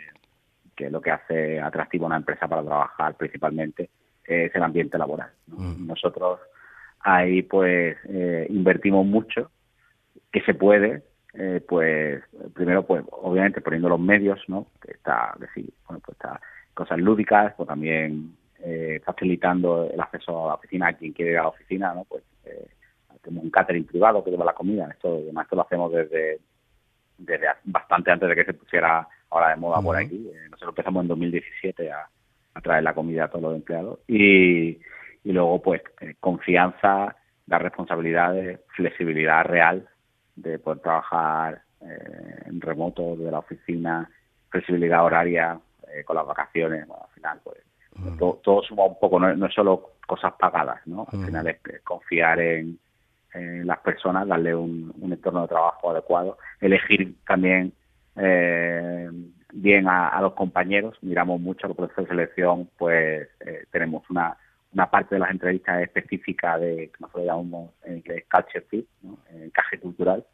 que 0.76 0.90
lo 0.90 1.02
que 1.02 1.12
hace 1.12 1.60
atractivo 1.60 2.06
a 2.06 2.08
una 2.08 2.18
empresa 2.18 2.48
para 2.48 2.64
trabajar 2.64 3.16
principalmente 3.16 3.90
es 4.24 4.54
el 4.56 4.64
ambiente 4.64 4.98
laboral. 4.98 5.30
Mm. 5.48 5.88
Nosotros 5.88 6.40
ahí 7.00 7.44
pues 7.44 7.98
eh, 8.10 8.48
invertimos 8.50 9.06
mucho, 9.06 9.52
que 10.32 10.42
se 10.42 10.54
puede, 10.54 11.04
eh, 11.34 11.62
pues 11.68 12.24
primero 12.54 12.86
pues 12.86 13.04
obviamente 13.12 13.62
poniendo 13.62 13.90
los 13.90 14.00
medios, 14.00 14.40
¿no? 14.48 14.68
Que 14.82 14.92
está, 14.92 15.34
que 15.40 15.48
sí, 15.54 15.74
bueno, 15.88 16.02
pues 16.04 16.16
está 16.16 16.42
cosas 16.74 17.00
lúdicas, 17.00 17.54
pues 17.56 17.68
también 17.68 18.36
eh, 18.60 19.02
facilitando 19.06 19.90
el 19.92 20.00
acceso 20.00 20.46
a 20.46 20.48
la 20.50 20.54
oficina 20.56 20.88
a 20.88 20.94
quien 20.94 21.14
quiere 21.14 21.32
ir 21.32 21.38
a 21.38 21.44
la 21.44 21.50
oficina, 21.50 21.94
¿no? 21.94 22.04
Pues 22.06 22.24
eh, 22.46 22.68
tenemos 23.22 23.46
un 23.46 23.52
catering 23.52 23.86
privado 23.86 24.24
que 24.24 24.32
lleva 24.32 24.46
la 24.46 24.54
comida. 24.54 24.90
Esto, 24.92 25.16
además, 25.16 25.46
esto 25.46 25.56
lo 25.56 25.62
hacemos 25.62 25.92
desde, 25.92 26.40
desde 27.18 27.48
bastante 27.64 28.12
antes 28.12 28.30
de 28.30 28.36
que 28.36 28.46
se 28.46 28.54
pusiera 28.54 29.08
ahora 29.30 29.50
de 29.50 29.56
moda 29.58 29.82
por 29.82 29.98
aquí. 29.98 30.30
Eh, 30.34 30.50
nosotros 30.50 30.70
empezamos 30.70 31.04
en 31.04 31.08
2017 31.10 31.92
a, 31.92 32.08
a, 32.54 32.62
traer 32.62 32.84
la 32.84 32.94
comida 32.94 33.26
a 33.26 33.28
todos 33.28 33.44
los 33.44 33.56
empleados. 33.56 34.00
Y, 34.08 34.80
y 35.24 35.32
luego, 35.32 35.62
pues, 35.62 35.82
eh, 36.02 36.16
confianza, 36.20 37.16
dar 37.46 37.64
responsabilidades, 37.64 38.60
flexibilidad 38.76 39.44
real 39.46 39.88
de 40.36 40.60
poder 40.60 40.80
trabajar 40.80 41.62
eh, 41.82 42.44
en 42.46 42.62
remoto 42.62 43.16
de 43.16 43.32
la 43.32 43.40
oficina, 43.40 44.10
flexibilidad 44.50 45.04
horaria 45.04 45.60
con 46.06 46.18
las 46.18 46.28
vacaciones. 46.28 46.84
al 46.90 47.10
final, 47.14 47.40
pues, 47.44 47.58
todo, 48.20 48.62
suma 48.64 48.86
un 48.86 49.00
poco, 49.00 49.20
no, 49.20 49.46
es 49.46 49.54
solo 49.54 49.92
cosas 50.06 50.34
pagadas, 50.38 50.86
¿no? 50.86 51.08
Al 51.12 51.26
final 51.26 51.48
es 51.48 51.60
confiar 51.84 52.40
en, 52.40 52.80
las 53.34 53.80
personas, 53.80 54.28
darle 54.28 54.56
un, 54.56 54.94
entorno 55.02 55.42
de 55.42 55.50
trabajo 55.50 55.92
adecuado, 55.92 56.38
elegir 56.62 57.16
también 57.28 57.74
eh, 58.16 59.10
bien 59.54 59.88
a, 59.88 60.20
los 60.22 60.34
compañeros, 60.34 60.98
miramos 61.02 61.40
mucho 61.40 61.68
los 61.68 61.78
procesos 61.78 62.06
de 62.06 62.10
selección, 62.10 62.70
pues 62.78 63.28
eh, 63.40 63.66
tenemos 63.72 64.04
una, 64.10 64.38
una 64.74 64.90
parte 64.90 65.16
de 65.16 65.20
las 65.20 65.32
entrevistas 65.32 65.82
específica 65.82 66.58
de, 66.58 66.90
que 66.90 66.98
nosotros 67.00 67.26
llamamos 67.26 67.72
en 67.84 67.98
inglés 67.98 68.26
culture 68.32 68.66
fit, 68.70 68.88
¿no? 69.02 69.18
encaje 69.34 69.80
cultural, 69.80 70.26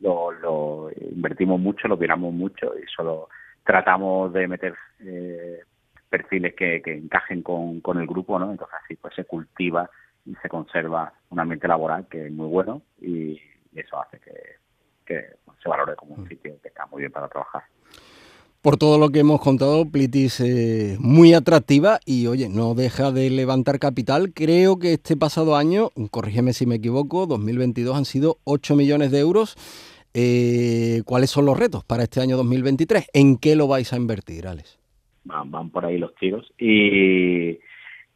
lo, 0.00 0.32
lo, 0.32 0.90
invertimos 1.10 1.60
mucho, 1.60 1.88
lo 1.88 1.96
miramos 1.96 2.32
mucho 2.32 2.72
y 2.78 2.86
solo 2.94 3.28
tratamos 3.64 4.32
de 4.32 4.48
meter 4.48 4.74
eh, 5.00 5.60
perfiles 6.08 6.54
que, 6.54 6.82
encajen 6.84 7.42
con, 7.42 7.80
con, 7.80 7.98
el 8.00 8.06
grupo, 8.06 8.38
¿no? 8.38 8.50
Entonces 8.50 8.76
así 8.84 8.96
pues 8.96 9.14
se 9.14 9.24
cultiva 9.24 9.88
y 10.24 10.34
se 10.36 10.48
conserva 10.48 11.12
un 11.30 11.40
ambiente 11.40 11.68
laboral 11.68 12.06
que 12.08 12.26
es 12.26 12.32
muy 12.32 12.48
bueno 12.48 12.82
y, 13.00 13.40
eso 13.72 14.00
hace 14.00 14.18
que, 14.18 14.32
se 15.62 15.68
valore 15.68 15.94
como 15.96 16.14
un 16.14 16.24
mm. 16.24 16.28
sitio 16.28 16.60
que 16.62 16.68
está 16.68 16.86
muy 16.86 17.00
bien 17.00 17.12
para 17.12 17.28
trabajar. 17.28 17.62
Por 18.62 18.76
todo 18.76 18.98
lo 18.98 19.08
que 19.08 19.20
hemos 19.20 19.40
contado, 19.40 19.90
Plitis 19.90 20.40
es 20.40 21.00
muy 21.00 21.32
atractiva 21.32 21.98
y, 22.04 22.26
oye, 22.26 22.50
no 22.50 22.74
deja 22.74 23.10
de 23.10 23.30
levantar 23.30 23.78
capital. 23.78 24.32
Creo 24.34 24.78
que 24.78 24.92
este 24.92 25.16
pasado 25.16 25.56
año, 25.56 25.88
corrígeme 26.10 26.52
si 26.52 26.66
me 26.66 26.74
equivoco, 26.74 27.26
2022 27.26 27.96
han 27.96 28.04
sido 28.04 28.36
8 28.44 28.76
millones 28.76 29.12
de 29.12 29.20
euros. 29.20 29.56
Eh, 30.12 31.02
¿Cuáles 31.06 31.30
son 31.30 31.46
los 31.46 31.58
retos 31.58 31.84
para 31.84 32.02
este 32.02 32.20
año 32.20 32.36
2023? 32.36 33.08
¿En 33.14 33.38
qué 33.38 33.56
lo 33.56 33.66
vais 33.66 33.92
a 33.94 33.96
invertir, 33.96 34.46
Alex? 34.46 34.78
van, 35.24 35.70
por 35.70 35.84
ahí 35.84 35.98
los 35.98 36.14
tiros 36.16 36.52
y 36.58 37.58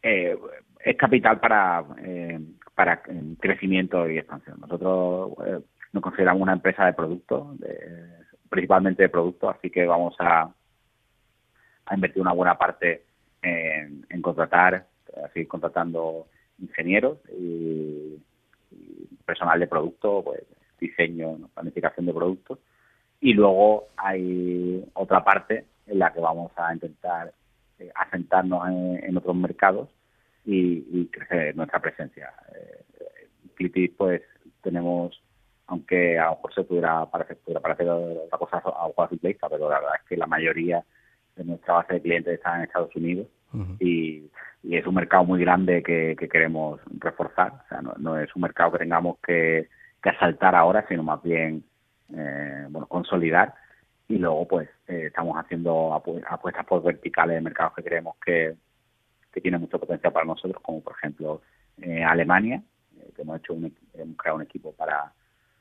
eh, 0.02 0.36
es 0.84 0.96
capital 0.96 1.40
para 1.40 1.84
eh, 2.04 2.40
para 2.74 3.02
crecimiento 3.38 4.10
y 4.10 4.18
expansión. 4.18 4.58
Nosotros 4.60 5.32
eh, 5.46 5.60
nos 5.94 6.02
consideramos 6.02 6.42
una 6.42 6.52
empresa 6.52 6.84
de 6.84 6.92
producto, 6.92 7.56
principalmente 8.50 9.04
de 9.04 9.08
producto, 9.08 9.48
así 9.48 9.70
que 9.70 9.86
vamos 9.86 10.14
a, 10.18 10.52
invertir 11.94 12.20
una 12.20 12.32
buena 12.32 12.58
parte 12.58 13.04
en, 13.40 14.20
contratar, 14.20 14.86
así 15.24 15.46
contratando 15.46 16.26
ingenieros 16.58 17.18
y, 17.38 18.18
personal 19.24 19.60
de 19.60 19.68
producto, 19.68 20.22
pues 20.24 20.42
diseño, 20.80 21.38
planificación 21.54 22.06
de 22.06 22.12
productos. 22.12 22.58
Y 23.20 23.32
luego 23.32 23.86
hay 23.96 24.84
otra 24.94 25.22
parte 25.22 25.64
en 25.86 25.98
la 26.00 26.12
que 26.12 26.20
vamos 26.20 26.50
a 26.56 26.74
intentar 26.74 27.32
eh, 27.78 27.90
asentarnos 27.94 28.68
en, 28.68 29.16
otros 29.16 29.36
mercados 29.36 29.88
y, 30.44 31.06
crecer 31.06 31.56
nuestra 31.56 31.80
presencia. 31.80 32.32
Eh, 32.54 33.90
pues 33.96 34.22
tenemos, 34.62 35.22
aunque 35.66 36.18
a 36.18 36.26
lo 36.26 36.30
mejor 36.32 36.54
se 36.54 36.64
pudiera 36.64 37.06
parecer, 37.06 37.38
pudiera 37.38 37.60
parecer 37.60 37.88
otra 37.88 38.38
cosa 38.38 38.58
a 38.58 38.86
ojos 38.86 39.10
simplista, 39.10 39.48
pero 39.48 39.68
la 39.68 39.78
verdad 39.80 39.94
es 40.00 40.08
que 40.08 40.16
la 40.16 40.26
mayoría 40.26 40.84
de 41.36 41.44
nuestra 41.44 41.74
base 41.74 41.94
de 41.94 42.02
clientes 42.02 42.34
está 42.34 42.56
en 42.56 42.62
Estados 42.62 42.94
Unidos 42.94 43.26
y, 43.80 44.30
es 44.64 44.86
un 44.86 44.94
mercado 44.94 45.24
muy 45.24 45.40
grande 45.40 45.82
que, 45.82 46.16
queremos 46.16 46.80
reforzar. 46.98 47.52
O 47.52 47.68
sea, 47.68 47.82
no, 47.82 48.18
es 48.18 48.34
un 48.34 48.42
mercado 48.42 48.72
que 48.72 48.78
tengamos 48.78 49.18
que, 49.24 49.68
que 50.02 50.08
asaltar 50.08 50.54
ahora, 50.54 50.86
sino 50.88 51.02
más 51.02 51.22
bien 51.22 51.62
eh, 52.14 52.66
bueno 52.70 52.86
consolidar 52.86 53.54
y 54.08 54.18
luego 54.18 54.46
pues 54.46 54.68
eh, 54.88 55.04
estamos 55.06 55.36
haciendo 55.36 55.94
apuestas 55.94 56.66
por 56.66 56.82
verticales 56.82 57.36
de 57.36 57.40
mercados 57.40 57.74
que 57.74 57.82
creemos 57.82 58.16
que, 58.24 58.54
que 59.32 59.40
tienen 59.40 59.60
mucho 59.60 59.78
potencial 59.78 60.12
para 60.12 60.26
nosotros, 60.26 60.62
como 60.62 60.80
por 60.82 60.94
ejemplo 60.96 61.42
eh, 61.80 62.04
Alemania, 62.04 62.62
eh, 62.98 63.12
que 63.14 63.22
hemos 63.22 63.38
hecho 63.38 63.54
un, 63.54 63.74
hemos 63.94 64.16
creado 64.16 64.36
un 64.36 64.42
equipo 64.42 64.72
para, 64.72 65.12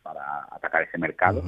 para 0.03 0.47
atacar 0.51 0.83
ese 0.83 0.97
mercado, 0.97 1.41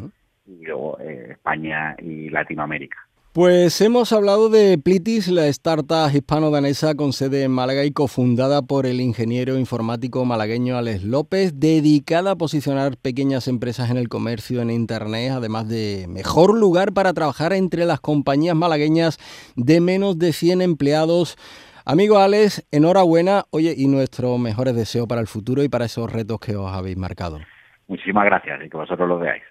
y 0.47 0.63
luego 0.65 0.97
España 0.99 1.95
y 2.01 2.29
Latinoamérica. 2.29 2.97
Pues 3.35 3.81
hemos 3.81 4.13
hablado 4.13 4.47
de 4.47 4.77
Plitis, 4.77 5.27
la 5.27 5.47
startup 5.47 6.09
hispano-danesa 6.09 6.95
con 6.95 7.11
sede 7.11 7.43
en 7.43 7.51
Málaga 7.51 7.83
y 7.83 7.91
cofundada 7.91 8.61
por 8.61 8.85
el 8.85 9.01
ingeniero 9.01 9.57
informático 9.57 10.23
malagueño 10.23 10.77
Alex 10.77 11.03
López, 11.03 11.51
dedicada 11.59 12.31
a 12.31 12.35
posicionar 12.37 12.95
pequeñas 12.95 13.49
empresas 13.49 13.89
en 13.89 13.97
el 13.97 14.07
comercio 14.07 14.61
en 14.61 14.69
Internet, 14.69 15.33
además 15.33 15.67
de 15.67 16.05
mejor 16.07 16.57
lugar 16.57 16.93
para 16.93 17.11
trabajar 17.11 17.51
entre 17.51 17.83
las 17.83 17.99
compañías 17.99 18.55
malagueñas 18.55 19.17
de 19.57 19.81
menos 19.81 20.17
de 20.17 20.31
100 20.31 20.61
empleados. 20.61 21.35
Amigo 21.83 22.19
Alex, 22.19 22.65
enhorabuena, 22.71 23.43
oye, 23.49 23.73
y 23.75 23.87
nuestros 23.87 24.39
mejores 24.39 24.75
deseos 24.75 25.07
para 25.07 25.19
el 25.19 25.27
futuro 25.27 25.61
y 25.61 25.67
para 25.67 25.83
esos 25.83 26.09
retos 26.09 26.39
que 26.39 26.55
os 26.55 26.71
habéis 26.71 26.95
marcado. 26.95 27.39
Muchísimas 27.87 28.25
gracias 28.25 28.59
y 28.65 28.69
que 28.69 28.77
vosotros 28.77 29.07
lo 29.07 29.19
veáis. 29.19 29.43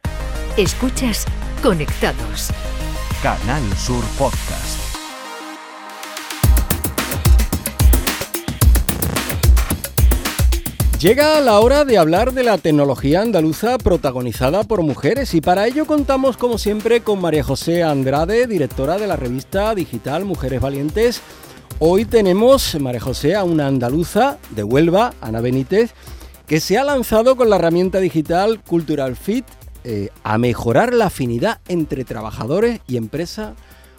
Escuchas 0.56 1.26
Conectados 1.62 2.50
Canal 3.22 3.62
Sur 3.76 4.04
Podcast. 4.18 4.84
Llega 11.00 11.38
la 11.40 11.60
hora 11.60 11.84
de 11.84 11.98
hablar 11.98 12.32
de 12.32 12.44
la 12.44 12.56
tecnología 12.56 13.20
andaluza 13.20 13.76
protagonizada 13.76 14.64
por 14.64 14.82
mujeres 14.82 15.34
y 15.34 15.42
para 15.42 15.66
ello 15.66 15.84
contamos 15.84 16.38
como 16.38 16.56
siempre 16.56 17.02
con 17.02 17.20
María 17.20 17.44
José 17.44 17.82
Andrade, 17.82 18.46
directora 18.46 18.96
de 18.96 19.06
la 19.06 19.16
revista 19.16 19.74
digital 19.74 20.24
Mujeres 20.24 20.62
Valientes. 20.62 21.22
Hoy 21.78 22.06
tenemos, 22.06 22.80
María 22.80 23.00
José, 23.00 23.34
a 23.34 23.44
una 23.44 23.66
andaluza 23.66 24.38
de 24.50 24.64
Huelva, 24.64 25.12
Ana 25.20 25.42
Benítez, 25.42 25.92
que 26.46 26.60
se 26.60 26.76
ha 26.76 26.84
lanzado 26.84 27.36
con 27.36 27.48
la 27.48 27.56
herramienta 27.56 28.00
digital 28.00 28.62
Cultural 28.62 29.16
Fit 29.16 29.46
eh, 29.84 30.10
a 30.22 30.38
mejorar 30.38 30.92
la 30.92 31.06
afinidad 31.06 31.60
entre 31.68 32.04
trabajadores 32.04 32.80
y 32.86 32.96
empresa 32.96 33.54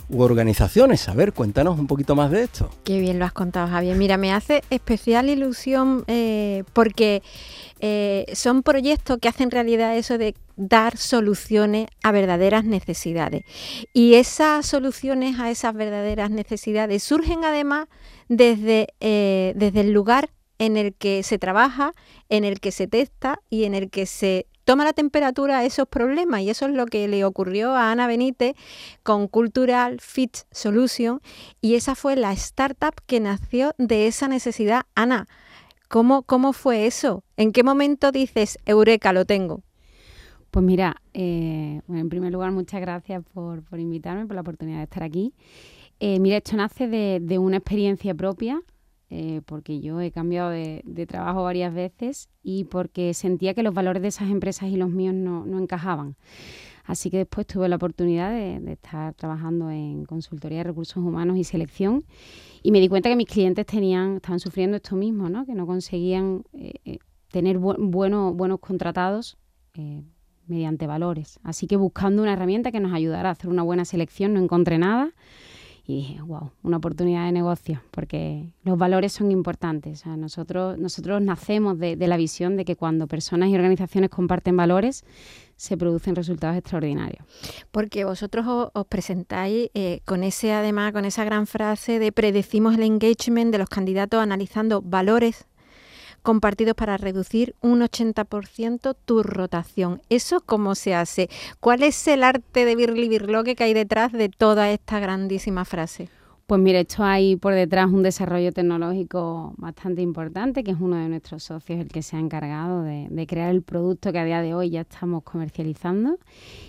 u 0.09 0.21
organizaciones. 0.21 1.09
A 1.09 1.15
ver, 1.15 1.33
cuéntanos 1.33 1.79
un 1.79 1.87
poquito 1.87 2.15
más 2.15 2.29
de 2.29 2.43
esto. 2.43 2.69
Qué 2.83 2.99
bien 2.99 3.17
lo 3.17 3.25
has 3.25 3.33
contado, 3.33 3.67
Javier. 3.67 3.97
Mira, 3.97 4.17
me 4.17 4.31
hace 4.31 4.63
especial 4.69 5.29
ilusión 5.29 6.03
eh, 6.05 6.63
porque 6.73 7.23
eh, 7.79 8.25
son 8.33 8.61
proyectos 8.61 9.17
que 9.19 9.27
hacen 9.27 9.49
realidad 9.49 9.97
eso 9.97 10.19
de 10.19 10.35
dar 10.55 10.97
soluciones 10.97 11.87
a 12.03 12.11
verdaderas 12.11 12.63
necesidades. 12.63 13.43
Y 13.91 14.15
esas 14.15 14.67
soluciones 14.67 15.39
a 15.39 15.49
esas 15.49 15.73
verdaderas 15.73 16.29
necesidades 16.29 17.01
surgen 17.01 17.43
además 17.43 17.87
desde, 18.29 18.89
desde 18.99 19.81
el 19.81 19.91
lugar 19.91 20.29
en 20.59 20.77
el 20.77 20.93
que 20.93 21.23
se 21.23 21.37
trabaja, 21.37 21.93
en 22.29 22.43
el 22.43 22.59
que 22.59 22.71
se 22.71 22.87
testa 22.87 23.39
y 23.49 23.65
en 23.65 23.75
el 23.75 23.89
que 23.89 24.05
se 24.05 24.47
toma 24.63 24.83
la 24.83 24.93
temperatura 24.93 25.59
a 25.59 25.65
esos 25.65 25.87
problemas 25.87 26.41
y 26.41 26.49
eso 26.49 26.65
es 26.65 26.73
lo 26.73 26.87
que 26.87 27.07
le 27.07 27.23
ocurrió 27.23 27.73
a 27.73 27.91
Ana 27.91 28.07
Benítez 28.07 28.55
con 29.03 29.27
Cultural 29.27 29.99
Fit 30.01 30.37
Solution 30.51 31.21
y 31.61 31.75
esa 31.75 31.95
fue 31.95 32.15
la 32.15 32.33
startup 32.33 32.95
que 33.05 33.19
nació 33.19 33.73
de 33.77 34.07
esa 34.07 34.27
necesidad. 34.27 34.83
Ana, 34.95 35.27
¿cómo, 35.87 36.23
cómo 36.23 36.51
fue 36.51 36.87
eso? 36.87 37.23
¿En 37.37 37.51
qué 37.51 37.63
momento 37.63 38.11
dices, 38.11 38.57
Eureka, 38.65 39.13
lo 39.13 39.25
tengo? 39.25 39.61
Pues 40.49 40.65
mira, 40.65 41.01
eh, 41.13 41.81
en 41.87 42.09
primer 42.09 42.31
lugar, 42.31 42.51
muchas 42.51 42.81
gracias 42.81 43.23
por, 43.33 43.61
invitarme, 43.77 44.25
por 44.25 44.35
la 44.35 44.41
oportunidad 44.41 44.77
de 44.77 44.83
estar 44.85 45.03
aquí. 45.03 45.33
Eh, 45.99 46.19
mira, 46.19 46.37
esto 46.37 46.55
nace 46.55 46.87
de 46.87 47.37
una 47.37 47.57
experiencia 47.57 48.15
propia 48.15 48.61
eh, 49.17 49.39
porque 49.45 49.79
yo 49.79 50.01
he 50.01 50.11
cambiado 50.11 50.49
de, 50.49 51.05
trabajo 51.07 51.41
varias 51.41 51.73
veces 51.73 52.27
y 52.43 52.65
porque 52.65 53.13
sentía 53.13 53.53
que 53.53 53.63
los 53.63 53.73
valores 53.73 54.01
de 54.01 54.09
esas 54.09 54.29
empresas 54.29 54.67
y 54.69 54.75
los 54.75 54.89
míos 54.89 55.15
no, 55.15 55.45
encajaban. 55.57 56.17
Así 56.83 57.09
que 57.09 57.19
después 57.19 57.47
tuve 57.47 57.69
la 57.69 57.77
oportunidad 57.77 58.31
de, 58.31 58.73
estar 58.73 59.13
trabajando 59.13 59.71
en 59.71 60.03
consultoría 60.03 60.57
de 60.57 60.63
recursos 60.65 60.97
humanos 60.97 61.37
y 61.37 61.45
selección 61.45 62.03
y 62.61 62.71
me 62.71 62.81
di 62.81 62.89
cuenta 62.89 63.07
que 63.07 63.15
mis 63.15 63.29
clientes 63.29 63.65
tenían, 63.65 64.17
estaban 64.17 64.41
sufriendo 64.41 64.75
esto 64.75 64.97
mismo, 64.97 65.29
¿no? 65.29 65.45
que 65.45 65.55
no 65.55 65.65
conseguían 65.65 66.43
eh, 66.51 66.73
eh, 66.83 66.97
tener 67.31 67.57
buenos 67.57 68.59
contratados 68.59 69.37
mediante 70.45 70.87
valores. 70.87 71.39
Así 71.41 71.67
que 71.67 71.77
buscando 71.77 72.21
una 72.21 72.33
herramienta 72.33 72.69
que 72.69 72.81
nos 72.81 72.91
ayudara 72.91 73.29
a 73.29 73.31
hacer 73.31 73.49
una 73.49 73.63
buena 73.63 73.85
selección 73.85 74.33
no 74.33 74.41
encontré 74.41 74.77
nada 74.77 75.13
y 75.87 75.97
dije, 75.97 76.21
wow, 76.21 76.51
una 76.63 76.77
oportunidad 76.77 77.25
de 77.25 77.31
negocio, 77.31 77.81
porque 77.91 78.49
los 78.63 78.77
valores 78.77 79.13
son 79.13 79.31
importantes. 79.31 80.05
nosotros, 80.05 80.79
nosotros 80.79 81.21
nacemos 81.21 81.77
de, 81.77 81.95
la 81.95 82.17
visión 82.17 82.57
de 82.57 82.65
que 82.65 82.75
cuando 82.75 83.07
personas 83.07 83.49
y 83.49 83.55
organizaciones 83.55 84.09
comparten 84.09 84.57
valores, 84.57 85.05
se 85.55 85.77
producen 85.77 86.15
resultados 86.15 86.57
extraordinarios. 86.57 87.25
Porque 87.71 88.03
vosotros 88.03 88.69
os, 88.73 88.85
presentáis 88.87 89.69
eh, 89.73 90.01
con 90.05 90.23
ese, 90.23 90.53
además, 90.53 90.91
con 90.91 91.05
esa 91.05 91.23
gran 91.23 91.45
frase 91.45 91.99
de 91.99 92.11
predecimos 92.11 92.75
el 92.75 92.83
engagement 92.83 93.51
de 93.51 93.59
los 93.59 93.69
candidatos 93.69 94.21
analizando 94.21 94.81
valores 94.81 95.45
compartidos 96.25 96.73
para 96.73 96.97
reducir 96.97 97.55
un 97.61 97.79
80% 97.79 98.95
tu 99.05 99.23
rotación. 99.23 100.01
¿Eso 100.09 100.41
cómo 100.41 100.75
se 100.75 100.93
hace? 100.93 101.29
¿Cuál 101.61 101.83
es 101.83 102.05
el 102.07 102.23
arte 102.23 102.65
de 102.65 102.75
Birli 102.75 103.07
Birloque 103.07 103.55
que 103.55 103.63
hay 103.63 103.73
detrás 103.73 104.11
de 104.11 104.27
toda 104.27 104.71
esta 104.71 104.99
grandísima 104.99 105.63
frase? 105.63 106.09
Pues 106.47 106.59
mira, 106.59 106.79
esto 106.79 107.03
hay 107.03 107.35
por 107.37 107.53
detrás 107.53 107.91
un 107.91 108.03
desarrollo 108.03 108.51
tecnológico 108.51 109.53
bastante 109.57 110.01
importante, 110.01 110.63
que 110.63 110.71
es 110.71 110.77
uno 110.79 110.95
de 110.97 111.09
nuestros 111.09 111.43
socios 111.43 111.79
el 111.79 111.87
que 111.89 112.01
se 112.01 112.17
ha 112.17 112.19
encargado 112.19 112.83
de, 112.83 113.25
crear 113.27 113.51
el 113.51 113.61
producto 113.61 114.11
que 114.11 114.19
a 114.19 114.25
día 114.25 114.41
de 114.41 114.53
hoy 114.53 114.71
ya 114.71 114.81
estamos 114.81 115.23
comercializando. 115.23 116.17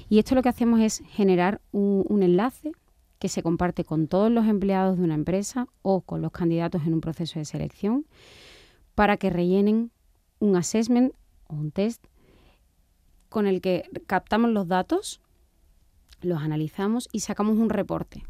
Y 0.09 0.19
esto 0.19 0.35
lo 0.35 0.43
que 0.43 0.51
hacemos 0.51 0.81
es 0.81 1.03
generar 1.09 1.61
un 1.73 2.23
enlace 2.23 2.73
que 3.19 3.29
se 3.29 3.43
comparte 3.43 3.85
con 3.85 4.07
todos 4.07 4.31
los 4.31 4.47
empleados 4.47 4.99
de 4.99 5.05
una 5.05 5.15
empresa 5.15 5.67
o 5.81 6.03
con 6.03 6.21
los 6.21 6.33
candidatos 6.33 6.83
en 6.87 6.93
un 6.93 7.01
proceso 7.01 7.39
de 7.39 7.47
selección 7.47 8.05
para 8.97 9.19
que 9.19 9.31
rellenen 9.31 9.93
un 10.41 10.57
assessment 10.57 11.13
o 11.47 11.55
un 11.55 11.71
test 11.71 12.05
con 13.29 13.47
el 13.47 13.61
que 13.61 13.89
captamos 14.07 14.51
los 14.51 14.67
datos, 14.67 15.21
los 16.23 16.41
analizamos 16.41 17.09
y 17.13 17.21
sacamos 17.21 17.59
un 17.59 17.69
reporte. 17.69 18.25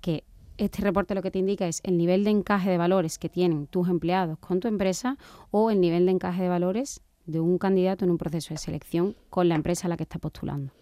Que 0.00 0.24
este 0.56 0.82
reporte 0.82 1.14
lo 1.14 1.22
que 1.22 1.30
te 1.30 1.38
indica 1.38 1.68
es 1.68 1.80
el 1.84 1.96
nivel 1.96 2.24
de 2.24 2.30
encaje 2.30 2.68
de 2.68 2.76
valores 2.76 3.18
que 3.18 3.28
tienen 3.28 3.68
tus 3.68 3.88
empleados 3.88 4.38
con 4.40 4.58
tu 4.58 4.66
empresa 4.66 5.16
o 5.52 5.70
el 5.70 5.80
nivel 5.80 6.06
de 6.06 6.12
encaje 6.12 6.42
de 6.42 6.48
valores 6.48 7.00
de 7.26 7.38
un 7.38 7.58
candidato 7.58 8.04
en 8.04 8.10
un 8.10 8.18
proceso 8.18 8.54
de 8.54 8.58
selección 8.58 9.14
con 9.30 9.48
la 9.48 9.54
empresa 9.54 9.86
a 9.86 9.90
la 9.90 9.96
que 9.96 10.02
está 10.02 10.18
postulando. 10.18 10.72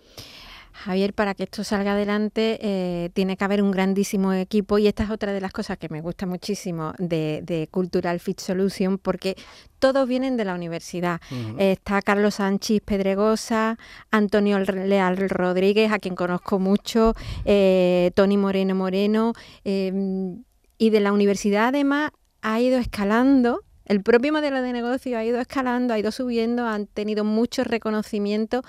Javier, 0.84 1.14
para 1.14 1.34
que 1.34 1.44
esto 1.44 1.64
salga 1.64 1.92
adelante 1.92 2.58
eh, 2.60 3.10
tiene 3.14 3.36
que 3.36 3.44
haber 3.44 3.62
un 3.62 3.70
grandísimo 3.70 4.32
equipo 4.32 4.78
y 4.78 4.86
esta 4.86 5.04
es 5.04 5.10
otra 5.10 5.32
de 5.32 5.40
las 5.40 5.52
cosas 5.52 5.78
que 5.78 5.88
me 5.88 6.00
gusta 6.00 6.26
muchísimo 6.26 6.92
de, 6.98 7.68
Cultural 7.70 8.20
Fit 8.20 8.38
Solution 8.40 8.98
porque 8.98 9.36
todos 9.78 10.06
vienen 10.06 10.36
de 10.36 10.44
la 10.44 10.54
universidad. 10.54 11.20
está 11.58 12.02
Carlos 12.02 12.36
Sánchez 12.36 12.82
Pedregosa, 12.84 13.78
Antonio 14.10 14.58
Leal 14.58 15.16
Rodríguez, 15.28 15.92
a 15.92 15.98
quien 15.98 16.14
conozco 16.14 16.58
mucho, 16.58 17.14
eh, 17.44 18.10
Tony 18.14 18.36
Moreno 18.36 18.74
Moreno, 18.74 19.32
em, 19.64 20.44
y 20.78 20.90
de 20.90 21.00
la 21.00 21.12
universidad 21.12 21.68
además 21.68 22.10
ha 22.42 22.60
ido 22.60 22.78
escalando 22.78 23.62
el 23.86 24.02
propio 24.02 24.32
modelo 24.32 24.60
de 24.62 24.72
negocio 24.72 25.16
ha 25.16 25.24
ido 25.24 25.38
escalando, 25.38 25.94
ha 25.94 25.98
ido 25.98 26.10
subiendo, 26.10 26.66
han 26.66 26.86
tenido 26.86 27.22
mucho 27.24 27.62
reconocimiento 27.62 28.62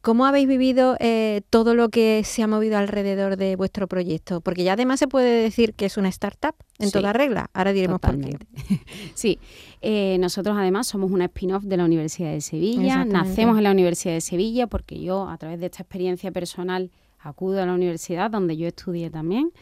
¿Cómo 0.00 0.26
habéis 0.26 0.46
vivido 0.46 0.96
eh, 1.00 1.42
todo 1.50 1.74
lo 1.74 1.88
que 1.88 2.22
se 2.24 2.42
ha 2.42 2.46
movido 2.46 2.78
alrededor 2.78 3.36
de 3.36 3.56
vuestro 3.56 3.88
proyecto? 3.88 4.40
Porque 4.40 4.62
ya 4.62 4.74
además 4.74 5.00
se 5.00 5.08
puede 5.08 5.42
decir 5.42 5.74
que 5.74 5.86
es 5.86 5.96
una 5.96 6.08
startup 6.08 6.54
en 6.78 6.92
toda 6.92 7.12
regla. 7.12 7.50
Ahora 7.52 7.72
diremos 7.72 8.00
por 8.00 8.18
qué. 8.20 8.38
Sí, 9.14 9.40
eh, 9.82 10.16
nosotros 10.20 10.56
además 10.56 10.86
somos 10.86 11.10
una 11.10 11.24
spin-off 11.24 11.64
de 11.64 11.76
la 11.76 11.84
Universidad 11.84 12.30
de 12.30 12.40
Sevilla. 12.40 13.04
Nacemos 13.04 13.58
en 13.58 13.64
la 13.64 13.72
Universidad 13.72 14.14
de 14.14 14.20
Sevilla 14.20 14.68
porque 14.68 15.00
yo, 15.00 15.28
a 15.28 15.36
través 15.36 15.58
de 15.58 15.66
esta 15.66 15.82
experiencia 15.82 16.30
personal, 16.30 16.90
acudo 17.18 17.60
a 17.60 17.66
la 17.66 17.74
universidad 17.74 18.30
donde 18.30 18.56
yo 18.56 18.68
estudié 18.68 19.10
también 19.10 19.52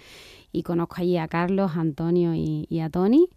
y 0.53 0.63
conozco 0.63 0.97
allí 0.99 1.17
a 1.17 1.29
Carlos, 1.29 1.73
a 1.77 1.81
Antonio 1.81 2.35
y, 2.35 2.67
y 2.69 2.81
a 2.81 2.91
Tony. 2.91 3.29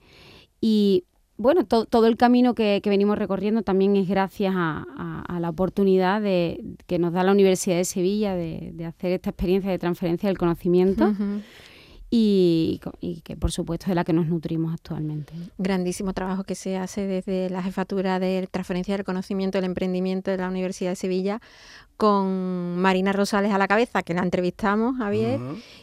Y 0.62 1.06
bueno, 1.40 1.66
todo 1.66 2.06
el 2.06 2.18
camino 2.18 2.54
que, 2.54 2.82
venimos 2.84 3.18
recorriendo 3.18 3.62
también 3.62 3.96
es 3.96 4.10
gracias 4.10 4.54
a, 4.56 5.38
la 5.40 5.50
oportunidad 5.50 6.22
de, 6.22 6.62
que 6.86 7.00
nos 7.00 7.14
da 7.14 7.24
la 7.24 7.32
Universidad 7.32 7.78
de 7.78 7.86
Sevilla 7.86 8.36
de, 8.36 8.86
hacer 8.86 9.14
esta 9.14 9.30
experiencia 9.30 9.72
de 9.72 9.80
transferencia 9.80 10.28
del 10.28 10.38
conocimiento. 10.38 11.16
Y, 12.12 12.82
que 13.24 13.38
por 13.38 13.52
supuesto 13.52 13.86
es 13.86 13.90
de 13.90 13.96
la 13.96 14.04
que 14.04 14.14
nos 14.14 14.28
nutrimos 14.28 14.74
actualmente. 14.74 15.34
Grandísimo 15.58 16.14
trabajo 16.14 16.44
que 16.44 16.56
se 16.56 16.78
hace 16.78 17.06
desde 17.06 17.50
la 17.50 17.62
jefatura 17.62 18.20
de 18.20 18.48
transferencia 18.50 18.96
del 18.96 19.06
conocimiento 19.06 19.60
del 19.60 19.66
emprendimiento 19.66 20.32
de 20.32 20.38
la 20.38 20.48
Universidad 20.48 20.92
de 20.92 20.96
Sevilla 20.96 21.40
con 22.00 22.78
Marina 22.78 23.12
Rosales 23.12 23.52
a 23.52 23.58
la 23.58 23.68
cabeza, 23.68 24.04
que 24.04 24.14
la 24.14 24.22
entrevistamos, 24.22 24.98
Javier, 24.98 25.38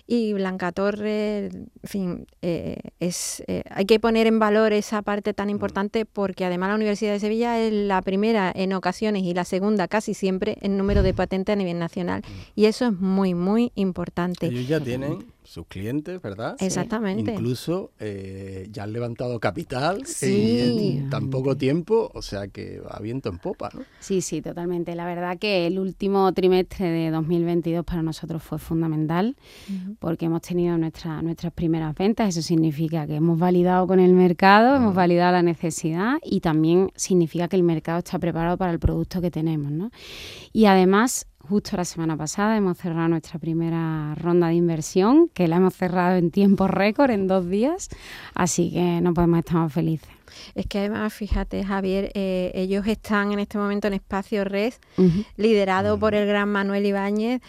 y 0.06 0.32
Blanca 0.32 0.72
Torres, 0.72 1.54
en 1.54 1.68
fin, 1.84 2.26
eh, 2.40 2.78
es, 3.00 3.44
eh, 3.48 3.62
hay 3.68 3.84
que 3.84 4.00
poner 4.00 4.26
en 4.26 4.38
valor 4.38 4.72
esa 4.72 5.02
parte 5.02 5.34
tan 5.34 5.50
importante 5.50 6.06
porque 6.06 6.46
además 6.46 6.70
la 6.70 6.76
Universidad 6.76 7.12
de 7.12 7.20
Sevilla 7.20 7.60
es 7.60 7.70
la 7.70 8.00
primera 8.00 8.50
en 8.54 8.72
ocasiones 8.72 9.24
y 9.24 9.34
la 9.34 9.44
segunda 9.44 9.88
casi 9.88 10.14
siempre 10.14 10.56
en 10.62 10.78
número 10.78 11.02
de 11.02 11.12
patentes 11.12 11.52
a 11.52 11.56
nivel 11.56 11.78
nacional. 11.78 12.22
Y 12.54 12.64
eso 12.64 12.86
es 12.86 12.92
muy, 12.94 13.34
muy 13.34 13.70
importante. 13.74 14.46
Ellos 14.46 14.66
ya 14.66 14.80
tienen 14.80 15.35
sus 15.56 15.66
clientes, 15.68 16.20
¿verdad? 16.20 16.54
Exactamente. 16.60 17.32
Incluso 17.32 17.90
eh, 17.98 18.68
ya 18.70 18.82
han 18.82 18.92
levantado 18.92 19.40
capital 19.40 20.02
en 20.20 21.08
tan 21.08 21.30
poco 21.30 21.56
tiempo, 21.56 22.10
o 22.12 22.20
sea 22.20 22.48
que 22.48 22.78
va 22.80 22.98
viento 23.00 23.30
en 23.30 23.38
popa, 23.38 23.70
¿no? 23.72 23.80
Sí, 23.98 24.20
sí, 24.20 24.42
totalmente. 24.42 24.94
La 24.94 25.06
verdad 25.06 25.38
que 25.38 25.66
el 25.66 25.78
último 25.78 26.30
trimestre 26.34 26.90
de 26.90 27.10
2022 27.10 27.86
para 27.86 28.02
nosotros 28.02 28.42
fue 28.42 28.58
fundamental 28.58 29.34
porque 29.98 30.26
hemos 30.26 30.42
tenido 30.42 30.76
nuestra, 30.76 31.22
nuestras 31.22 31.54
primeras 31.54 31.94
ventas. 31.94 32.28
Eso 32.28 32.42
significa 32.42 33.06
que 33.06 33.14
hemos 33.16 33.38
validado 33.38 33.86
con 33.86 33.98
el 33.98 34.12
mercado, 34.12 34.76
hemos 34.76 34.94
validado 34.94 35.32
la 35.32 35.42
necesidad 35.42 36.18
y 36.22 36.40
también 36.40 36.92
significa 36.96 37.48
que 37.48 37.56
el 37.56 37.62
mercado 37.62 38.00
está 38.00 38.18
preparado 38.18 38.58
para 38.58 38.72
el 38.72 38.78
producto 38.78 39.22
que 39.22 39.30
tenemos, 39.30 39.72
¿no? 39.72 39.90
Y 40.52 40.66
además 40.66 41.26
Justo 41.48 41.76
la 41.76 41.84
semana 41.84 42.16
pasada 42.16 42.56
hemos 42.56 42.76
cerrado 42.76 43.08
nuestra 43.08 43.38
primera 43.38 44.14
ronda 44.16 44.48
de 44.48 44.54
inversión, 44.54 45.28
que 45.28 45.46
la 45.46 45.56
hemos 45.56 45.74
cerrado 45.74 46.16
en 46.16 46.30
tiempo 46.30 46.66
récord, 46.66 47.10
en 47.10 47.28
dos 47.28 47.48
días, 47.48 47.88
así 48.34 48.72
que 48.72 49.00
no 49.00 49.14
podemos 49.14 49.38
estar 49.38 49.56
más 49.56 49.72
felices. 49.72 50.08
Es 50.54 50.66
que 50.66 50.80
además, 50.80 51.12
fíjate, 51.12 51.64
Javier, 51.64 52.10
eh, 52.14 52.50
ellos 52.54 52.86
están 52.86 53.32
en 53.32 53.38
este 53.38 53.58
momento 53.58 53.86
en 53.86 53.94
Espacio 53.94 54.44
Red, 54.44 54.74
liderado 55.36 55.98
por 55.98 56.14
el 56.14 56.26
gran 56.26 56.48
Manuel 56.48 56.86
Ibáñez, 56.86 57.40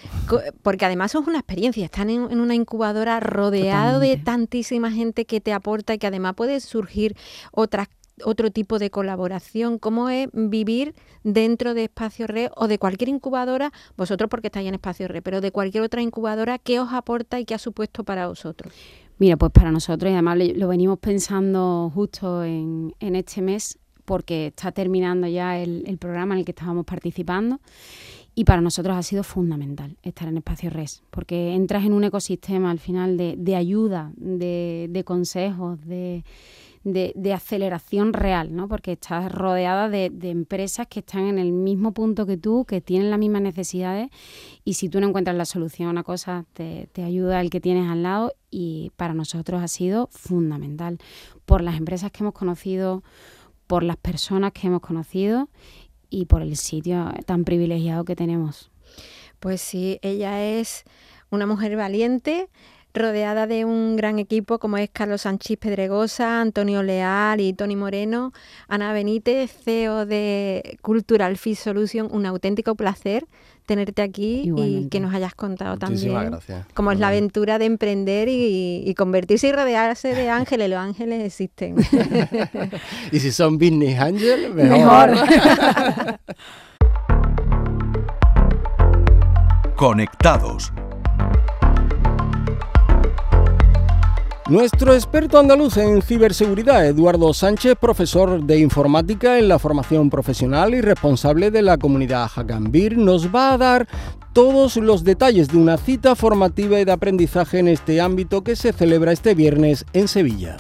porque 0.62 0.86
además 0.86 1.16
es 1.16 1.28
una 1.28 1.40
experiencia, 1.40 1.86
están 1.86 2.10
en, 2.10 2.40
una 2.40 2.56
incubadora 2.56 3.20
rodeado 3.20 4.00
de 4.00 4.18
tantísima 4.18 4.92
gente 4.92 5.26
que 5.26 5.42
te 5.42 5.54
aporta 5.54 5.94
y 5.94 5.98
que 5.98 6.08
además 6.08 6.36
puede 6.36 6.60
surgir 6.60 7.16
otras 7.52 7.88
otro 8.24 8.52
tipo 8.52 8.80
de 8.80 8.90
colaboración? 8.90 9.80
¿Cómo 9.80 10.10
es 10.10 10.30
vivir 10.34 10.96
dentro 11.24 11.74
de 11.74 11.86
Espacio 11.86 12.28
Red 12.28 12.52
o 12.56 12.68
de 12.68 12.80
cualquier 12.80 13.10
incubadora? 13.10 13.72
Vosotros 13.96 14.30
porque 14.30 14.48
estáis 14.48 14.68
en 14.68 14.76
Espacio 14.76 15.08
Red, 15.08 15.24
pero 15.24 15.42
de 15.42 15.52
cualquier 15.52 15.84
otra 15.84 16.02
incubadora, 16.02 16.58
¿qué 16.58 16.80
os 16.80 16.94
aporta 16.94 17.40
y 17.40 17.46
qué 17.46 17.56
ha 17.56 17.60
supuesto 17.60 18.04
para 18.04 18.28
vosotros? 18.28 18.74
Mira, 19.20 19.36
pues 19.38 19.52
para 19.52 19.72
nosotros, 19.72 20.12
y 20.12 20.14
además 20.14 20.38
lo 20.56 20.68
venimos 20.68 21.00
pensando 21.00 21.92
justo 21.94 22.44
en, 22.44 22.94
este 23.00 23.42
mes, 23.42 23.80
porque 24.06 24.48
está 24.48 24.72
terminando 24.72 25.28
ya 25.28 25.58
el, 25.58 25.98
programa 26.00 26.36
en 26.36 26.40
el 26.40 26.46
que 26.46 26.52
estábamos 26.52 26.86
participando. 26.86 27.60
Y 28.36 28.44
para 28.44 28.62
nosotros 28.62 28.96
ha 28.96 29.02
sido 29.02 29.24
fundamental 29.24 29.98
estar 30.04 30.28
en 30.28 30.38
Espacio 30.38 30.70
Res, 30.70 31.02
porque 31.10 31.56
entras 31.56 31.84
en 31.86 31.94
un 31.94 32.04
ecosistema 32.04 32.70
al 32.70 32.78
final 32.78 33.18
de, 33.18 33.56
ayuda, 33.56 34.12
de 34.16 35.04
consejos, 35.04 35.84
de, 35.84 36.24
de, 36.84 37.34
aceleración 37.34 38.14
real, 38.14 38.56
¿no? 38.56 38.68
Porque 38.68 38.94
estás 38.94 39.32
rodeada 39.32 39.90
de, 39.90 40.12
empresas 40.24 40.88
que 40.88 41.00
están 41.00 41.26
en 41.26 41.38
el 41.38 41.52
mismo 41.52 41.94
punto 41.94 42.26
que 42.26 42.38
tú, 42.38 42.66
que 42.66 42.82
tienen 42.82 43.10
las 43.10 43.20
mismas 43.20 43.42
necesidades 43.42 44.10
y 44.64 44.74
si 44.74 44.90
tú 44.90 45.00
no 45.00 45.08
encuentras 45.08 45.36
la 45.36 45.46
solución 45.46 45.88
a 45.88 45.92
una 45.92 46.04
cosa, 46.04 46.46
te, 46.54 46.90
te 46.94 47.04
ayuda 47.04 47.42
el 47.42 47.50
que 47.50 47.60
tienes 47.60 47.90
al 47.90 48.04
lado 48.04 48.34
y 48.50 48.92
para 48.96 49.14
nosotros 49.14 49.62
ha 49.62 49.68
sido 49.68 50.08
fundamental 50.12 50.98
por 51.46 51.62
las 51.62 51.78
empresas 51.78 52.12
que 52.12 52.24
hemos 52.24 52.34
conocido, 52.34 53.04
por 53.68 53.84
las 53.84 53.98
personas 53.98 54.54
que 54.54 54.68
hemos 54.68 54.82
conocido 54.82 55.50
y 56.10 56.26
por 56.26 56.42
el 56.42 56.56
sitio 56.56 57.12
tan 57.26 57.44
privilegiado 57.44 58.06
que 58.06 58.16
tenemos. 58.16 58.72
Pues 59.40 59.62
sí, 59.62 60.00
ella 60.02 60.44
es 60.44 60.84
una 61.30 61.46
mujer 61.46 61.76
valiente, 61.76 62.50
rodeada 62.98 63.48
de 63.48 63.66
un 63.66 63.96
gran 63.96 64.20
equipo 64.20 64.60
como 64.60 64.78
es 64.78 64.90
Carlos 64.92 65.22
Sánchez 65.22 65.58
Pedregosa, 65.58 66.42
Antonio 66.42 66.84
Leal 66.84 67.40
y 67.40 67.54
Tony 67.54 67.76
Moreno, 67.76 68.34
Ana 68.68 68.94
Benítez, 68.94 69.52
CEO 69.64 70.06
de 70.06 70.78
Cultural 70.82 71.38
Fit 71.38 71.58
Solution, 71.58 72.08
un 72.12 72.26
auténtico 72.26 72.76
placer 72.76 73.26
tenerte 73.68 74.02
aquí 74.02 74.52
y 74.56 74.88
que 74.88 75.00
nos 75.00 75.14
hayas 75.14 75.36
contado 75.36 75.78
también 75.78 76.14
gracias. 76.14 76.66
cómo 76.74 76.92
es 76.92 77.00
la 77.00 77.10
aventura 77.10 77.60
de 77.60 77.66
emprender 77.66 78.30
y, 78.32 78.94
convertirse 78.98 79.50
y 79.50 79.52
rodearse 79.52 80.16
de 80.16 80.30
ángeles. 80.30 80.70
Los 80.70 80.80
ángeles 80.80 81.24
existen. 81.24 81.76
y 83.12 83.20
si 83.20 83.32
son 83.32 83.58
business 83.58 84.00
angels, 84.00 84.56
mejor. 84.56 85.12
mejor. 85.12 86.20
Conectados 89.76 90.72
Nuestro 94.50 94.94
experto 94.94 95.38
andaluz 95.38 95.76
en 95.76 96.02
ciberseguridad, 96.02 96.86
Eduardo 96.86 97.34
Sánchez, 97.34 97.76
profesor 97.78 98.42
de 98.42 98.58
informática 98.60 99.38
en 99.38 99.50
la 99.50 99.60
formación 99.60 100.10
profesional 100.10 100.74
y 100.74 100.80
responsable 100.80 101.52
de 101.52 101.62
la 101.62 101.78
comunidad 101.78 102.30
Hackambir, 102.30 102.98
nos 102.98 103.28
va 103.36 103.52
a 103.52 103.58
dar 103.58 103.90
todos 104.32 104.78
los 104.78 105.04
detalles 105.04 105.50
de 105.50 105.58
una 105.58 105.76
cita 105.76 106.16
formativa 106.16 106.80
y 106.80 106.86
de 106.86 106.94
aprendizaje 106.94 107.60
en 107.60 107.68
este 107.68 108.00
ámbito 108.00 108.42
que 108.42 108.56
se 108.56 108.72
celebra 108.72 109.12
este 109.12 109.36
viernes 109.36 109.86
en 109.92 110.08
Sevilla. 110.08 110.56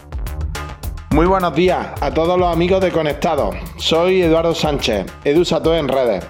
Muy 1.12 1.26
buenos 1.26 1.56
días 1.56 1.88
a 2.02 2.14
todos 2.14 2.38
los 2.38 2.54
amigos 2.54 2.82
de 2.82 2.92
Conectados. 2.92 3.56
Soy 3.78 4.22
Eduardo 4.22 4.54
Sánchez, 4.54 5.06
EduSato 5.24 5.74
en 5.74 5.88
redes. 5.88 6.26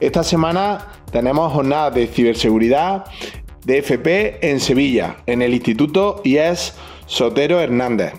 Esta 0.00 0.24
semana 0.24 0.86
tenemos 1.12 1.52
jornadas 1.52 1.94
de 1.96 2.06
ciberseguridad 2.06 3.04
de 3.66 3.78
FP 3.78 4.50
en 4.50 4.58
Sevilla, 4.58 5.16
en 5.26 5.42
el 5.42 5.52
Instituto 5.52 6.22
IES 6.24 6.74
Sotero 7.06 7.60
Hernández. 7.60 8.14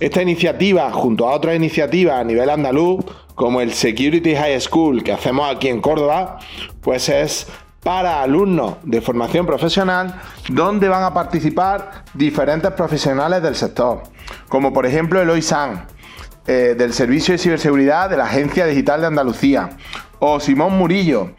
Esta 0.00 0.22
iniciativa, 0.22 0.90
junto 0.90 1.28
a 1.28 1.34
otras 1.34 1.54
iniciativas 1.54 2.20
a 2.20 2.24
nivel 2.24 2.50
andaluz, 2.50 3.04
como 3.34 3.60
el 3.60 3.72
Security 3.72 4.34
High 4.34 4.60
School 4.60 5.02
que 5.02 5.12
hacemos 5.12 5.50
aquí 5.50 5.68
en 5.68 5.80
Córdoba, 5.80 6.38
pues 6.80 7.08
es 7.08 7.46
para 7.82 8.22
alumnos 8.22 8.76
de 8.84 9.00
formación 9.00 9.46
profesional 9.46 10.20
donde 10.48 10.88
van 10.88 11.02
a 11.02 11.14
participar 11.14 12.04
diferentes 12.14 12.70
profesionales 12.72 13.42
del 13.42 13.56
sector, 13.56 14.02
como 14.48 14.72
por 14.72 14.86
ejemplo 14.86 15.20
Eloy 15.20 15.42
San, 15.42 15.86
eh, 16.46 16.74
del 16.76 16.92
Servicio 16.92 17.32
de 17.32 17.38
Ciberseguridad 17.38 18.10
de 18.10 18.16
la 18.16 18.24
Agencia 18.24 18.66
Digital 18.66 19.00
de 19.00 19.06
Andalucía, 19.08 19.70
o 20.18 20.38
Simón 20.38 20.78
Murillo, 20.78 21.32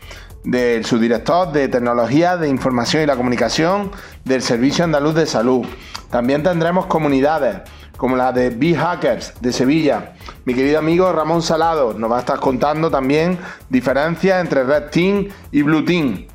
del 0.44 0.86
subdirector 0.86 1.52
de 1.52 1.68
Tecnología 1.68 2.38
de 2.38 2.50
Información 2.50 3.04
y 3.04 3.06
la 3.06 3.16
Comunicación 3.16 3.92
del 4.26 4.42
Servicio 4.42 4.84
Andaluz 4.84 5.16
de 5.16 5.26
Salud. 5.26 5.66
También 6.10 6.44
tendremos 6.44 6.86
comunidades 6.88 7.62
como 7.98 8.18
la 8.18 8.32
de 8.32 8.50
B-Hackers 8.50 9.36
de 9.40 9.54
Sevilla. 9.54 10.14
Mi 10.46 10.54
querido 10.54 10.80
amigo 10.80 11.12
Ramón 11.12 11.42
Salado 11.42 11.94
nos 11.94 12.12
va 12.12 12.18
a 12.18 12.20
estar 12.20 12.40
contando 12.40 12.92
también 12.92 13.38
diferencias 13.70 14.42
entre 14.42 14.64
Red 14.64 14.90
Team 14.90 15.30
y 15.52 15.62
Blue 15.62 15.86
Team. 15.86 16.28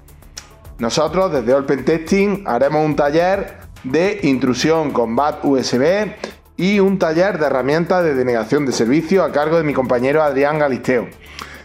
Nosotros 0.78 1.32
desde 1.32 1.54
Open 1.54 1.84
Testing 1.84 2.44
haremos 2.46 2.84
un 2.84 2.96
taller 2.96 3.58
de 3.84 4.20
intrusión 4.22 4.92
con 4.92 5.16
BAT 5.16 5.44
USB 5.44 6.12
y 6.56 6.80
un 6.80 6.98
taller 6.98 7.38
de 7.38 7.46
herramientas 7.46 8.04
de 8.04 8.14
denegación 8.14 8.64
de 8.64 8.72
servicio 8.72 9.22
a 9.22 9.32
cargo 9.32 9.56
de 9.56 9.64
mi 9.64 9.74
compañero 9.74 10.22
Adrián 10.22 10.58
Galisteo. 10.58 11.08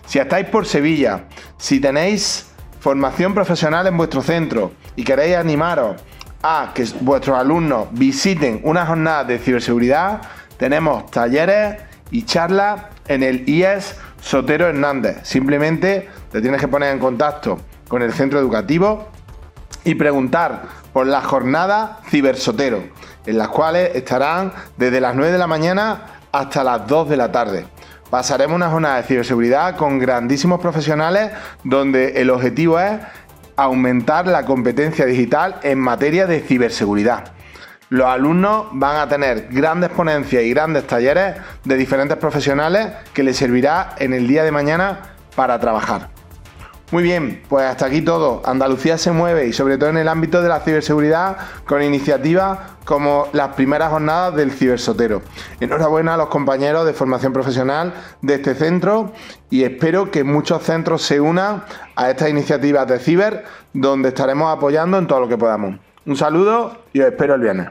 Si 0.05 0.19
estáis 0.19 0.47
por 0.47 0.65
Sevilla, 0.65 1.25
si 1.57 1.79
tenéis 1.79 2.47
formación 2.79 3.33
profesional 3.33 3.87
en 3.87 3.97
vuestro 3.97 4.21
centro 4.21 4.73
y 4.95 5.03
queréis 5.03 5.37
animaros 5.37 6.01
a 6.41 6.71
que 6.73 6.85
vuestros 6.99 7.37
alumnos 7.37 7.87
visiten 7.91 8.59
una 8.63 8.85
jornada 8.85 9.23
de 9.23 9.39
ciberseguridad, 9.39 10.21
tenemos 10.57 11.09
talleres 11.09 11.81
y 12.11 12.23
charlas 12.23 12.83
en 13.07 13.23
el 13.23 13.47
IES 13.47 13.95
Sotero 14.21 14.67
Hernández. 14.67 15.19
Simplemente 15.23 16.09
te 16.31 16.41
tienes 16.41 16.59
que 16.59 16.67
poner 16.67 16.91
en 16.91 16.99
contacto 16.99 17.59
con 17.87 18.01
el 18.01 18.13
centro 18.13 18.39
educativo 18.39 19.07
y 19.85 19.95
preguntar 19.95 20.63
por 20.91 21.07
la 21.07 21.21
jornada 21.21 21.99
Cibersotero, 22.09 22.83
en 23.25 23.37
las 23.37 23.47
cuales 23.47 23.95
estarán 23.95 24.53
desde 24.77 25.01
las 25.01 25.15
9 25.15 25.31
de 25.31 25.37
la 25.37 25.47
mañana 25.47 26.01
hasta 26.31 26.63
las 26.63 26.87
2 26.87 27.09
de 27.09 27.17
la 27.17 27.31
tarde 27.31 27.72
pasaremos 28.13 28.55
una 28.55 28.69
jornada 28.69 28.97
de 28.97 29.07
ciberseguridad 29.07 29.75
con 29.75 29.97
grandísimos 29.97 30.61
profesionales 30.61 31.31
donde 31.63 32.21
el 32.21 32.29
objetivo 32.29 32.79
es 32.79 32.99
aumentar 33.55 34.27
la 34.27 34.45
competencia 34.45 35.07
digital 35.07 35.55
en 35.63 35.79
materia 35.79 36.27
de 36.27 36.41
ciberseguridad. 36.41 37.31
Los 37.89 38.05
alumnos 38.05 38.67
van 38.73 38.97
a 38.97 39.09
tener 39.09 39.47
grandes 39.49 39.89
ponencias 39.89 40.43
y 40.43 40.51
grandes 40.51 40.85
talleres 40.85 41.37
de 41.63 41.75
diferentes 41.75 42.15
profesionales 42.17 42.89
que 43.15 43.23
les 43.23 43.35
servirá 43.35 43.95
en 43.97 44.13
el 44.13 44.27
día 44.27 44.43
de 44.43 44.51
mañana 44.51 44.99
para 45.35 45.59
trabajar. 45.59 46.12
Muy 46.93 47.01
bien, 47.01 47.41
pues 47.49 47.65
hasta 47.65 47.87
aquí 47.87 48.03
todo. 48.03 48.43
Andalucía 48.45 48.99
se 48.99 49.11
mueve 49.11 49.47
y 49.47 49.53
sobre 49.53 49.79
todo 49.79 49.89
en 49.89 49.97
el 49.97 50.07
ámbito 50.07 50.43
de 50.43 50.47
la 50.47 50.59
ciberseguridad 50.59 51.37
con 51.65 51.81
iniciativas 51.81 52.59
como 52.85 53.29
las 53.33 53.55
primeras 53.55 53.89
jornadas 53.89 54.35
del 54.35 54.51
cibersotero. 54.51 55.23
Enhorabuena 55.59 56.13
a 56.13 56.17
los 56.17 56.27
compañeros 56.27 56.85
de 56.85 56.93
formación 56.93 57.33
profesional 57.33 57.95
de 58.21 58.35
este 58.35 58.53
centro 58.53 59.11
y 59.49 59.63
espero 59.63 60.11
que 60.11 60.23
muchos 60.23 60.61
centros 60.61 61.01
se 61.01 61.19
unan 61.19 61.63
a 61.95 62.11
estas 62.11 62.29
iniciativas 62.29 62.87
de 62.87 62.99
ciber 62.99 63.43
donde 63.73 64.09
estaremos 64.09 64.55
apoyando 64.55 64.99
en 64.99 65.07
todo 65.07 65.21
lo 65.21 65.27
que 65.27 65.37
podamos. 65.39 65.79
Un 66.05 66.15
saludo 66.15 66.83
y 66.93 67.01
os 67.01 67.07
espero 67.07 67.33
el 67.33 67.41
viernes. 67.41 67.69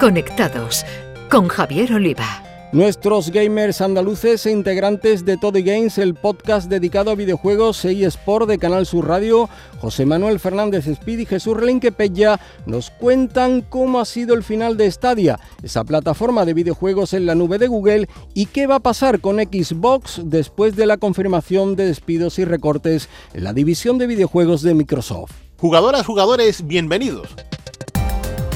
Conectados 0.00 0.84
con 1.30 1.46
Javier 1.46 1.92
Oliva. 1.92 2.45
Nuestros 2.72 3.30
gamers 3.30 3.80
andaluces 3.80 4.44
e 4.44 4.50
integrantes 4.50 5.24
de 5.24 5.36
Toddy 5.36 5.62
Games, 5.62 5.98
el 5.98 6.16
podcast 6.16 6.68
dedicado 6.68 7.12
a 7.12 7.14
videojuegos 7.14 7.84
e 7.84 8.04
Sport 8.04 8.48
de 8.48 8.58
Canal 8.58 8.86
Sur 8.86 9.06
Radio, 9.06 9.48
José 9.80 10.04
Manuel 10.04 10.40
Fernández 10.40 10.88
Speed 10.88 11.20
y 11.20 11.26
Jesús 11.26 11.56
Relinque 11.56 11.92
Pella, 11.92 12.40
nos 12.66 12.90
cuentan 12.90 13.60
cómo 13.60 14.00
ha 14.00 14.04
sido 14.04 14.34
el 14.34 14.42
final 14.42 14.76
de 14.76 14.90
Stadia, 14.90 15.38
esa 15.62 15.84
plataforma 15.84 16.44
de 16.44 16.54
videojuegos 16.54 17.14
en 17.14 17.24
la 17.24 17.36
nube 17.36 17.58
de 17.58 17.68
Google, 17.68 18.08
y 18.34 18.46
qué 18.46 18.66
va 18.66 18.76
a 18.76 18.80
pasar 18.80 19.20
con 19.20 19.36
Xbox 19.36 20.22
después 20.24 20.74
de 20.74 20.86
la 20.86 20.96
confirmación 20.96 21.76
de 21.76 21.86
despidos 21.86 22.40
y 22.40 22.44
recortes 22.44 23.08
en 23.32 23.44
la 23.44 23.52
división 23.52 23.96
de 23.96 24.08
videojuegos 24.08 24.62
de 24.62 24.74
Microsoft. 24.74 25.30
Jugadoras, 25.58 26.04
jugadores, 26.04 26.66
bienvenidos. 26.66 27.28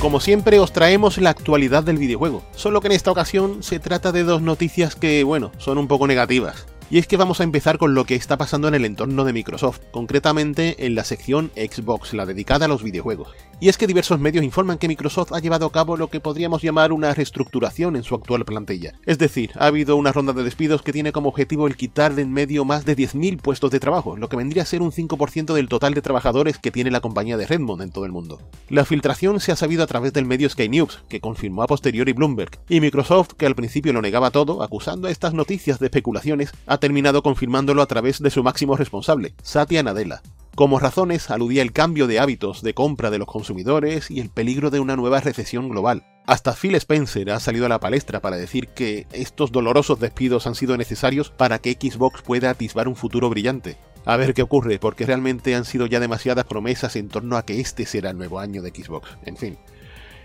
Como 0.00 0.18
siempre 0.18 0.58
os 0.58 0.72
traemos 0.72 1.18
la 1.18 1.28
actualidad 1.28 1.82
del 1.82 1.98
videojuego, 1.98 2.42
solo 2.56 2.80
que 2.80 2.86
en 2.86 2.92
esta 2.92 3.10
ocasión 3.10 3.62
se 3.62 3.78
trata 3.80 4.12
de 4.12 4.22
dos 4.22 4.40
noticias 4.40 4.96
que, 4.96 5.24
bueno, 5.24 5.52
son 5.58 5.76
un 5.76 5.88
poco 5.88 6.06
negativas. 6.06 6.64
Y 6.92 6.98
es 6.98 7.06
que 7.06 7.16
vamos 7.16 7.40
a 7.40 7.44
empezar 7.44 7.78
con 7.78 7.94
lo 7.94 8.04
que 8.04 8.16
está 8.16 8.36
pasando 8.36 8.66
en 8.66 8.74
el 8.74 8.84
entorno 8.84 9.24
de 9.24 9.32
Microsoft, 9.32 9.80
concretamente 9.92 10.86
en 10.86 10.96
la 10.96 11.04
sección 11.04 11.52
Xbox, 11.54 12.14
la 12.14 12.26
dedicada 12.26 12.64
a 12.64 12.68
los 12.68 12.82
videojuegos. 12.82 13.28
Y 13.60 13.68
es 13.68 13.76
que 13.78 13.86
diversos 13.86 14.18
medios 14.18 14.44
informan 14.44 14.78
que 14.78 14.88
Microsoft 14.88 15.32
ha 15.32 15.38
llevado 15.38 15.66
a 15.66 15.72
cabo 15.72 15.96
lo 15.96 16.08
que 16.08 16.18
podríamos 16.18 16.62
llamar 16.62 16.92
una 16.92 17.14
reestructuración 17.14 17.94
en 17.94 18.02
su 18.02 18.16
actual 18.16 18.44
plantilla. 18.44 18.94
Es 19.06 19.18
decir, 19.18 19.52
ha 19.56 19.66
habido 19.66 19.94
una 19.94 20.10
ronda 20.10 20.32
de 20.32 20.42
despidos 20.42 20.82
que 20.82 20.92
tiene 20.92 21.12
como 21.12 21.28
objetivo 21.28 21.68
el 21.68 21.76
quitar 21.76 22.14
de 22.14 22.20
en 22.22 22.32
medio 22.32 22.64
más 22.64 22.84
de 22.84 22.96
10.000 22.96 23.40
puestos 23.40 23.70
de 23.70 23.80
trabajo, 23.80 24.16
lo 24.16 24.28
que 24.28 24.36
vendría 24.36 24.64
a 24.64 24.66
ser 24.66 24.82
un 24.82 24.90
5% 24.90 25.54
del 25.54 25.68
total 25.68 25.94
de 25.94 26.02
trabajadores 26.02 26.58
que 26.58 26.72
tiene 26.72 26.90
la 26.90 27.00
compañía 27.00 27.36
de 27.36 27.46
Redmond 27.46 27.82
en 27.82 27.92
todo 27.92 28.04
el 28.04 28.12
mundo. 28.12 28.40
La 28.68 28.84
filtración 28.84 29.38
se 29.38 29.52
ha 29.52 29.56
sabido 29.56 29.84
a 29.84 29.86
través 29.86 30.12
del 30.12 30.24
medio 30.24 30.48
Sky 30.48 30.68
News, 30.68 31.04
que 31.08 31.20
confirmó 31.20 31.62
a 31.62 31.68
posteriori 31.68 32.12
Bloomberg, 32.12 32.58
y 32.68 32.80
Microsoft, 32.80 33.34
que 33.36 33.46
al 33.46 33.54
principio 33.54 33.92
lo 33.92 34.02
negaba 34.02 34.32
todo, 34.32 34.62
acusando 34.62 35.06
a 35.06 35.10
estas 35.10 35.34
noticias 35.34 35.78
de 35.78 35.86
especulaciones, 35.86 36.52
ha 36.66 36.79
terminado 36.80 37.22
confirmándolo 37.22 37.82
a 37.82 37.86
través 37.86 38.20
de 38.20 38.30
su 38.30 38.42
máximo 38.42 38.76
responsable, 38.76 39.34
Satya 39.42 39.82
Nadella. 39.82 40.22
Como 40.56 40.78
razones 40.78 41.30
aludía 41.30 41.62
el 41.62 41.72
cambio 41.72 42.06
de 42.06 42.18
hábitos 42.18 42.62
de 42.62 42.74
compra 42.74 43.10
de 43.10 43.18
los 43.18 43.28
consumidores 43.28 44.10
y 44.10 44.20
el 44.20 44.30
peligro 44.30 44.70
de 44.70 44.80
una 44.80 44.96
nueva 44.96 45.20
recesión 45.20 45.68
global. 45.68 46.04
Hasta 46.26 46.54
Phil 46.54 46.74
Spencer 46.74 47.30
ha 47.30 47.40
salido 47.40 47.66
a 47.66 47.68
la 47.68 47.80
palestra 47.80 48.20
para 48.20 48.36
decir 48.36 48.68
que 48.68 49.06
estos 49.12 49.52
dolorosos 49.52 50.00
despidos 50.00 50.46
han 50.46 50.54
sido 50.54 50.76
necesarios 50.76 51.30
para 51.30 51.60
que 51.60 51.72
Xbox 51.72 52.22
pueda 52.22 52.50
atisbar 52.50 52.88
un 52.88 52.96
futuro 52.96 53.30
brillante. 53.30 53.76
A 54.04 54.16
ver 54.16 54.34
qué 54.34 54.42
ocurre, 54.42 54.78
porque 54.78 55.06
realmente 55.06 55.54
han 55.54 55.64
sido 55.64 55.86
ya 55.86 56.00
demasiadas 56.00 56.44
promesas 56.44 56.96
en 56.96 57.08
torno 57.08 57.36
a 57.36 57.44
que 57.44 57.60
este 57.60 57.86
será 57.86 58.10
el 58.10 58.18
nuevo 58.18 58.38
año 58.38 58.62
de 58.62 58.70
Xbox. 58.70 59.08
En 59.24 59.36
fin. 59.36 59.58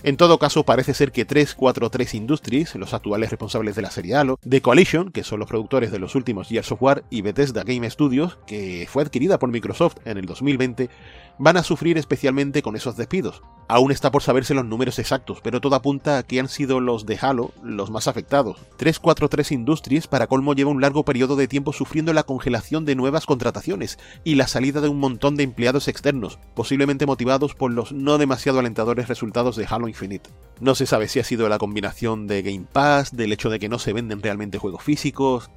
En 0.04 0.18
todo 0.18 0.38
caso, 0.38 0.64
parece 0.64 0.94
ser 0.94 1.12
que 1.12 1.26
343 1.26 2.14
Industries, 2.14 2.76
los 2.76 2.94
actuales 2.94 3.30
responsables 3.32 3.76
de 3.76 3.82
la 3.82 3.92
serie 3.92 4.16
Halo, 4.16 4.40
The 4.48 4.62
Coalition, 4.62 5.12
que 5.12 5.24
son 5.24 5.40
los 5.40 5.50
productores 5.50 5.92
de 5.92 6.00
los 6.00 6.16
últimos 6.16 6.50
Gears 6.50 6.72
of 6.72 6.82
War, 6.82 7.04
y 7.10 7.22
Bethesda 7.22 7.64
Game 7.64 7.90
Studios, 7.90 8.38
que 8.46 8.88
fue 8.90 9.04
adquirida 9.04 9.40
por 9.40 9.50
Microsoft 9.50 9.98
en 10.06 10.18
el 10.18 10.26
2020, 10.26 10.90
van 11.38 11.58
a 11.58 11.64
sufrir 11.64 11.98
especialmente 11.98 12.62
con 12.62 12.76
esos 12.76 12.98
despidos. 12.98 13.42
Aún 13.68 13.92
está 13.92 14.12
por 14.12 14.22
saberse 14.22 14.54
los 14.54 14.66
números 14.66 15.00
exactos, 15.00 15.40
pero 15.44 15.60
todo 15.60 15.76
apunta 15.76 16.18
a 16.18 16.24
que 16.24 16.40
han 16.40 16.50
sido 16.50 16.80
los 16.80 17.06
de 17.06 17.18
Halo 17.20 17.52
los 17.64 17.90
más 17.90 18.08
afectados. 18.08 18.58
343 18.78 19.52
Industries 19.52 20.08
para 20.08 20.28
colmo 20.28 20.54
lleva 20.54 20.70
un 20.70 20.82
largo 20.82 21.04
periodo 21.04 21.36
de 21.36 21.48
tiempo 21.48 21.74
sufriendo 21.74 22.14
la 22.14 22.24
congelación 22.24 22.86
de 22.86 22.96
nuevas 22.96 23.26
contrataciones 23.26 23.98
y 24.24 24.36
la 24.36 24.48
salida 24.48 24.82
de 24.82 24.90
un 24.90 25.00
montón 25.00 25.36
de 25.36 25.44
empleados 25.44 25.88
externos, 25.88 26.38
posiblemente 26.54 27.08
motivados 27.08 27.56
por 27.56 27.72
los 27.72 27.92
no 27.92 28.18
demasiado 28.18 28.60
alentadores 28.60 29.08
resultados 29.08 29.56
de 29.56 29.66
Halo 29.68 29.88
Infinite. 29.88 30.30
No 30.60 30.76
se 30.76 30.86
sabe 30.86 31.08
si 31.08 31.20
ha 31.20 31.24
sido 31.24 31.50
la 31.50 31.58
combinación 31.58 32.28
de 32.28 32.44
Game 32.44 32.68
Pass, 32.72 33.16
del 33.16 33.34
hecho 33.34 33.50
de 33.50 33.60
que 33.60 33.70
no 33.70 33.80
se 33.80 33.94
venden 33.94 34.22
realmente 34.22 34.60
juegos 34.60 34.84
físicos... 34.84 35.50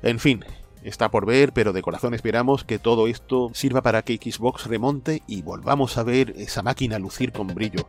En 0.00 0.20
fin, 0.20 0.44
Está 0.82 1.10
por 1.10 1.26
ver, 1.26 1.52
pero 1.52 1.72
de 1.72 1.82
corazón 1.82 2.14
esperamos 2.14 2.64
que 2.64 2.78
todo 2.78 3.08
esto 3.08 3.50
sirva 3.52 3.82
para 3.82 4.02
que 4.02 4.16
Xbox 4.16 4.66
remonte 4.66 5.22
y 5.26 5.42
volvamos 5.42 5.98
a 5.98 6.02
ver 6.02 6.34
esa 6.36 6.62
máquina 6.62 6.98
lucir 6.98 7.32
con 7.32 7.48
brillo. 7.48 7.86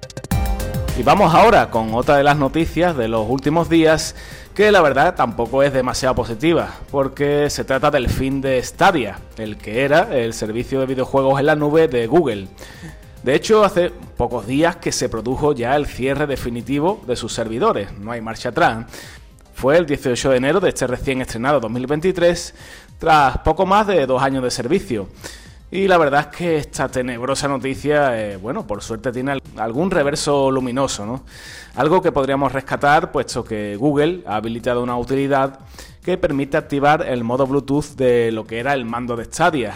Y 0.97 1.03
vamos 1.03 1.33
ahora 1.33 1.69
con 1.69 1.93
otra 1.93 2.17
de 2.17 2.23
las 2.23 2.35
noticias 2.35 2.97
de 2.97 3.07
los 3.07 3.25
últimos 3.29 3.69
días 3.69 4.15
que 4.53 4.69
la 4.69 4.81
verdad 4.81 5.15
tampoco 5.15 5.63
es 5.63 5.71
demasiado 5.71 6.13
positiva, 6.13 6.75
porque 6.91 7.49
se 7.49 7.63
trata 7.63 7.89
del 7.89 8.09
fin 8.09 8.41
de 8.41 8.61
Stadia, 8.61 9.17
el 9.37 9.55
que 9.57 9.83
era 9.85 10.13
el 10.13 10.33
servicio 10.33 10.81
de 10.81 10.87
videojuegos 10.87 11.39
en 11.39 11.45
la 11.45 11.55
nube 11.55 11.87
de 11.87 12.05
Google. 12.07 12.49
De 13.23 13.35
hecho, 13.35 13.63
hace 13.63 13.91
pocos 14.17 14.47
días 14.47 14.77
que 14.77 14.91
se 14.91 15.07
produjo 15.07 15.53
ya 15.53 15.75
el 15.75 15.85
cierre 15.85 16.27
definitivo 16.27 17.01
de 17.07 17.15
sus 17.15 17.33
servidores, 17.33 17.97
no 17.97 18.11
hay 18.11 18.19
marcha 18.19 18.49
atrás. 18.49 18.85
Fue 19.59 19.75
el 19.75 19.85
18 19.85 20.29
de 20.29 20.37
enero 20.37 20.61
de 20.61 20.69
este 20.69 20.87
recién 20.87 21.19
estrenado 21.19 21.59
2023, 21.59 22.55
tras 22.97 23.39
poco 23.39 23.65
más 23.65 23.87
de 23.87 24.05
dos 24.05 24.23
años 24.23 24.41
de 24.41 24.51
servicio. 24.51 25.09
Y 25.69 25.89
la 25.89 25.97
verdad 25.97 26.29
es 26.31 26.37
que 26.37 26.55
esta 26.55 26.87
tenebrosa 26.87 27.49
noticia, 27.49 28.17
eh, 28.17 28.37
bueno, 28.37 28.65
por 28.65 28.81
suerte 28.81 29.11
tiene 29.11 29.37
algún 29.57 29.91
reverso 29.91 30.49
luminoso, 30.49 31.05
¿no? 31.05 31.25
Algo 31.75 32.01
que 32.01 32.13
podríamos 32.13 32.53
rescatar, 32.53 33.11
puesto 33.11 33.43
que 33.43 33.75
Google 33.75 34.23
ha 34.27 34.37
habilitado 34.37 34.81
una 34.81 34.97
utilidad 34.97 35.59
que 36.01 36.17
permite 36.17 36.55
activar 36.55 37.05
el 37.05 37.25
modo 37.25 37.45
Bluetooth 37.45 37.97
de 37.97 38.31
lo 38.31 38.47
que 38.47 38.59
era 38.59 38.73
el 38.73 38.85
mando 38.85 39.17
de 39.17 39.25
Stadia. 39.25 39.73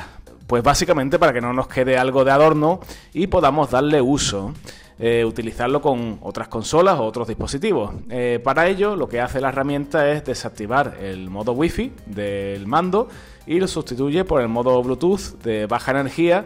Pues 0.47 0.63
básicamente 0.63 1.19
para 1.19 1.33
que 1.33 1.41
no 1.41 1.51
nos 1.51 1.67
quede 1.67 1.97
algo 1.97 2.23
de 2.23 2.31
adorno 2.31 2.79
y 3.13 3.27
podamos 3.27 3.69
darle 3.69 3.99
uso. 3.99 4.53
Eh, 4.99 5.25
utilizarlo 5.25 5.81
con 5.81 6.19
otras 6.21 6.47
consolas 6.47 6.99
o 6.99 7.03
otros 7.03 7.27
dispositivos. 7.27 7.95
Eh, 8.09 8.39
para 8.43 8.67
ello, 8.67 8.95
lo 8.95 9.09
que 9.09 9.21
hace 9.21 9.41
la 9.41 9.49
herramienta 9.49 10.11
es 10.11 10.23
desactivar 10.23 10.97
el 11.01 11.31
modo 11.31 11.53
Wi-Fi 11.53 11.91
del 12.05 12.67
mando 12.67 13.09
y 13.47 13.59
lo 13.59 13.67
sustituye 13.67 14.23
por 14.23 14.41
el 14.41 14.49
modo 14.49 14.81
Bluetooth 14.83 15.41
de 15.43 15.65
baja 15.65 15.91
energía. 15.91 16.45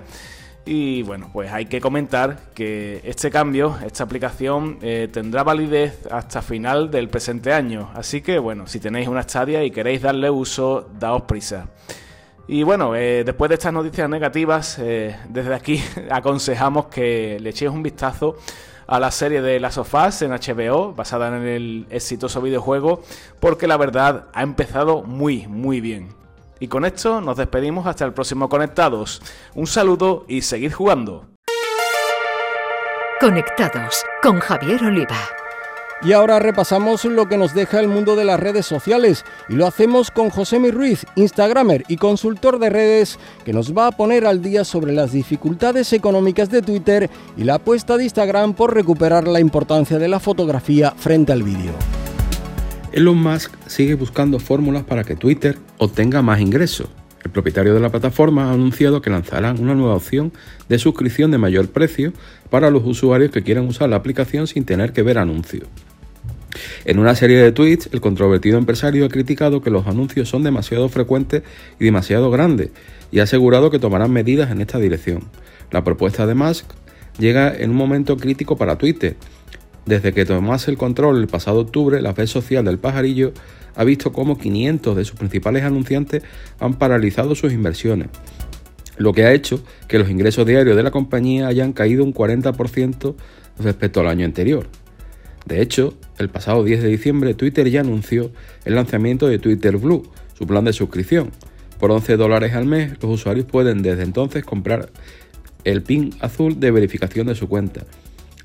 Y 0.65 1.03
bueno, 1.03 1.29
pues 1.31 1.51
hay 1.51 1.65
que 1.65 1.81
comentar 1.81 2.39
que 2.53 3.01
este 3.03 3.29
cambio, 3.29 3.77
esta 3.85 4.05
aplicación, 4.05 4.79
eh, 4.81 5.09
tendrá 5.11 5.43
validez 5.43 6.05
hasta 6.09 6.41
final 6.41 6.89
del 6.89 7.09
presente 7.09 7.51
año. 7.51 7.89
Así 7.95 8.21
que 8.21 8.39
bueno, 8.39 8.67
si 8.67 8.79
tenéis 8.79 9.09
una 9.09 9.23
Stadia 9.23 9.63
y 9.63 9.71
queréis 9.71 10.01
darle 10.01 10.29
uso, 10.29 10.89
daos 10.99 11.23
prisa. 11.23 11.67
Y 12.47 12.63
bueno, 12.63 12.95
eh, 12.95 13.23
después 13.25 13.49
de 13.49 13.55
estas 13.55 13.73
noticias 13.73 14.09
negativas, 14.09 14.79
eh, 14.79 15.17
desde 15.27 15.53
aquí 15.53 15.83
aconsejamos 16.09 16.87
que 16.87 17.39
le 17.41 17.49
echéis 17.49 17.71
un 17.71 17.83
vistazo 17.83 18.37
a 18.87 18.99
la 19.01 19.11
serie 19.11 19.41
de 19.41 19.59
Las 19.59 19.77
Us 19.77 20.21
en 20.21 20.31
HBO, 20.31 20.93
basada 20.93 21.27
en 21.27 21.45
el 21.45 21.87
exitoso 21.89 22.41
videojuego, 22.41 23.01
porque 23.41 23.67
la 23.67 23.75
verdad 23.75 24.27
ha 24.33 24.43
empezado 24.43 25.03
muy, 25.03 25.45
muy 25.47 25.81
bien. 25.81 26.15
Y 26.59 26.69
con 26.69 26.85
esto 26.85 27.19
nos 27.19 27.37
despedimos 27.37 27.85
hasta 27.85 28.05
el 28.05 28.13
próximo 28.13 28.47
Conectados. 28.47 29.21
Un 29.53 29.67
saludo 29.67 30.25
y 30.27 30.41
seguid 30.41 30.71
jugando. 30.71 31.27
Conectados 33.19 34.03
con 34.23 34.39
Javier 34.39 34.83
Oliva. 34.85 35.17
Y 36.03 36.11
ahora 36.11 36.37
repasamos 36.37 37.05
lo 37.05 37.27
que 37.27 37.37
nos 37.37 37.55
deja 37.55 37.79
el 37.79 37.87
mundo 37.87 38.15
de 38.15 38.23
las 38.23 38.39
redes 38.39 38.67
sociales 38.67 39.25
y 39.49 39.53
lo 39.53 39.65
hacemos 39.65 40.11
con 40.11 40.29
José 40.29 40.59
Mi 40.59 40.69
Ruiz, 40.69 41.07
Instagramer 41.15 41.85
y 41.87 41.97
consultor 41.97 42.59
de 42.59 42.69
redes, 42.69 43.17
que 43.43 43.51
nos 43.51 43.75
va 43.75 43.87
a 43.87 43.91
poner 43.91 44.25
al 44.27 44.43
día 44.43 44.63
sobre 44.63 44.93
las 44.93 45.11
dificultades 45.11 45.91
económicas 45.93 46.51
de 46.51 46.61
Twitter 46.61 47.09
y 47.35 47.45
la 47.45 47.55
apuesta 47.55 47.97
de 47.97 48.03
Instagram 48.03 48.53
por 48.53 48.75
recuperar 48.75 49.27
la 49.27 49.39
importancia 49.39 49.97
de 49.97 50.07
la 50.07 50.19
fotografía 50.19 50.91
frente 50.91 51.31
al 51.31 51.41
vídeo. 51.41 51.73
Elon 52.91 53.17
Musk 53.17 53.53
sigue 53.65 53.95
buscando 53.95 54.39
fórmulas 54.39 54.83
para 54.83 55.03
que 55.03 55.15
Twitter 55.15 55.57
obtenga 55.79 56.21
más 56.21 56.39
ingresos. 56.39 56.89
El 57.23 57.31
propietario 57.31 57.73
de 57.73 57.79
la 57.79 57.89
plataforma 57.89 58.49
ha 58.49 58.53
anunciado 58.53 59.01
que 59.01 59.09
lanzarán 59.09 59.59
una 59.59 59.73
nueva 59.73 59.95
opción 59.95 60.31
de 60.69 60.77
suscripción 60.77 61.31
de 61.31 61.39
mayor 61.39 61.69
precio 61.69 62.13
para 62.49 62.69
los 62.69 62.85
usuarios 62.85 63.31
que 63.31 63.43
quieran 63.43 63.67
usar 63.67 63.89
la 63.89 63.97
aplicación 63.97 64.47
sin 64.47 64.63
tener 64.63 64.93
que 64.93 65.01
ver 65.01 65.17
anuncios. 65.17 65.67
En 66.85 66.99
una 66.99 67.15
serie 67.15 67.37
de 67.37 67.51
tweets, 67.51 67.89
el 67.91 68.01
controvertido 68.01 68.57
empresario 68.57 69.05
ha 69.05 69.09
criticado 69.09 69.61
que 69.61 69.69
los 69.69 69.87
anuncios 69.87 70.29
son 70.29 70.43
demasiado 70.43 70.89
frecuentes 70.89 71.43
y 71.79 71.85
demasiado 71.85 72.31
grandes 72.31 72.69
y 73.11 73.19
ha 73.19 73.23
asegurado 73.23 73.71
que 73.71 73.79
tomarán 73.79 74.11
medidas 74.11 74.51
en 74.51 74.61
esta 74.61 74.79
dirección. 74.79 75.23
La 75.71 75.83
propuesta 75.83 76.25
de 76.25 76.35
Musk 76.35 76.65
llega 77.19 77.53
en 77.55 77.71
un 77.71 77.75
momento 77.75 78.17
crítico 78.17 78.57
para 78.57 78.77
Twitter. 78.77 79.15
Desde 79.85 80.13
que 80.13 80.25
tomase 80.25 80.69
el 80.69 80.77
control 80.77 81.17
el 81.17 81.27
pasado 81.27 81.59
octubre, 81.59 82.01
la 82.01 82.11
red 82.11 82.27
social 82.27 82.65
del 82.65 82.77
pajarillo 82.77 83.31
ha 83.75 83.83
visto 83.83 84.11
cómo 84.11 84.37
500 84.37 84.97
de 84.97 85.05
sus 85.05 85.17
principales 85.17 85.63
anunciantes 85.63 86.23
han 86.59 86.73
paralizado 86.73 87.35
sus 87.35 87.53
inversiones, 87.53 88.09
lo 88.97 89.13
que 89.13 89.23
ha 89.23 89.33
hecho 89.33 89.61
que 89.87 89.99
los 89.99 90.09
ingresos 90.09 90.45
diarios 90.45 90.75
de 90.75 90.83
la 90.83 90.91
compañía 90.91 91.47
hayan 91.47 91.73
caído 91.73 92.03
un 92.03 92.13
40% 92.13 93.15
respecto 93.59 94.01
al 94.01 94.07
año 94.07 94.25
anterior. 94.25 94.67
De 95.47 95.61
hecho, 95.61 95.93
el 96.17 96.27
pasado 96.27 96.65
10 96.65 96.83
de 96.83 96.89
diciembre 96.89 97.33
Twitter 97.33 97.69
ya 97.69 97.79
anunció 97.79 98.31
el 98.65 98.75
lanzamiento 98.75 99.27
de 99.27 99.39
Twitter 99.39 99.77
Blue, 99.77 100.03
su 100.37 100.45
plan 100.45 100.65
de 100.65 100.73
suscripción. 100.73 101.31
Por 101.79 101.89
11 101.89 102.17
dólares 102.17 102.53
al 102.53 102.65
mes, 102.65 103.01
los 103.01 103.11
usuarios 103.13 103.45
pueden 103.45 103.81
desde 103.81 104.03
entonces 104.03 104.43
comprar 104.43 104.89
el 105.63 105.83
pin 105.83 106.13
azul 106.19 106.59
de 106.59 106.69
verificación 106.71 107.27
de 107.27 107.35
su 107.35 107.47
cuenta, 107.47 107.85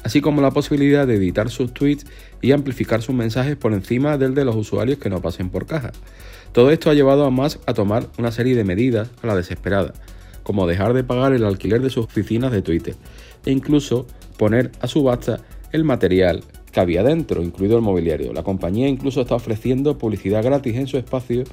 así 0.04 0.20
como 0.20 0.42
la 0.42 0.52
posibilidad 0.52 1.04
de 1.04 1.16
editar 1.16 1.50
sus 1.50 1.74
tweets 1.74 2.06
y 2.40 2.52
amplificar 2.52 3.02
sus 3.02 3.16
mensajes 3.16 3.56
por 3.56 3.72
encima 3.72 4.16
del 4.16 4.36
de 4.36 4.44
los 4.44 4.54
usuarios 4.54 4.98
que 4.98 5.10
no 5.10 5.20
pasen 5.20 5.50
por 5.50 5.66
caja. 5.66 5.90
Todo 6.52 6.70
esto 6.70 6.88
ha 6.88 6.94
llevado 6.94 7.24
a 7.24 7.30
Musk 7.30 7.58
a 7.66 7.74
tomar 7.74 8.06
una 8.16 8.30
serie 8.30 8.54
de 8.54 8.62
medidas 8.62 9.10
a 9.22 9.26
la 9.26 9.34
desesperada, 9.34 9.92
como 10.44 10.68
dejar 10.68 10.94
de 10.94 11.02
pagar 11.02 11.32
el 11.32 11.44
alquiler 11.44 11.82
de 11.82 11.90
sus 11.90 12.04
oficinas 12.04 12.52
de 12.52 12.62
Twitter 12.62 12.94
e 13.44 13.50
incluso 13.50 14.06
poner 14.38 14.70
a 14.80 14.86
subasta 14.86 15.40
el 15.72 15.82
material 15.82 16.44
que 16.72 16.80
había 16.80 17.02
dentro, 17.02 17.42
incluido 17.42 17.76
el 17.76 17.82
mobiliario. 17.82 18.32
La 18.32 18.42
compañía 18.42 18.88
incluso 18.88 19.20
está 19.20 19.35
ofreciendo 19.35 19.98
publicidad 19.98 20.42
gratis 20.42 20.76
en 20.76 20.87
su 20.87 20.96
espacio 20.96 21.44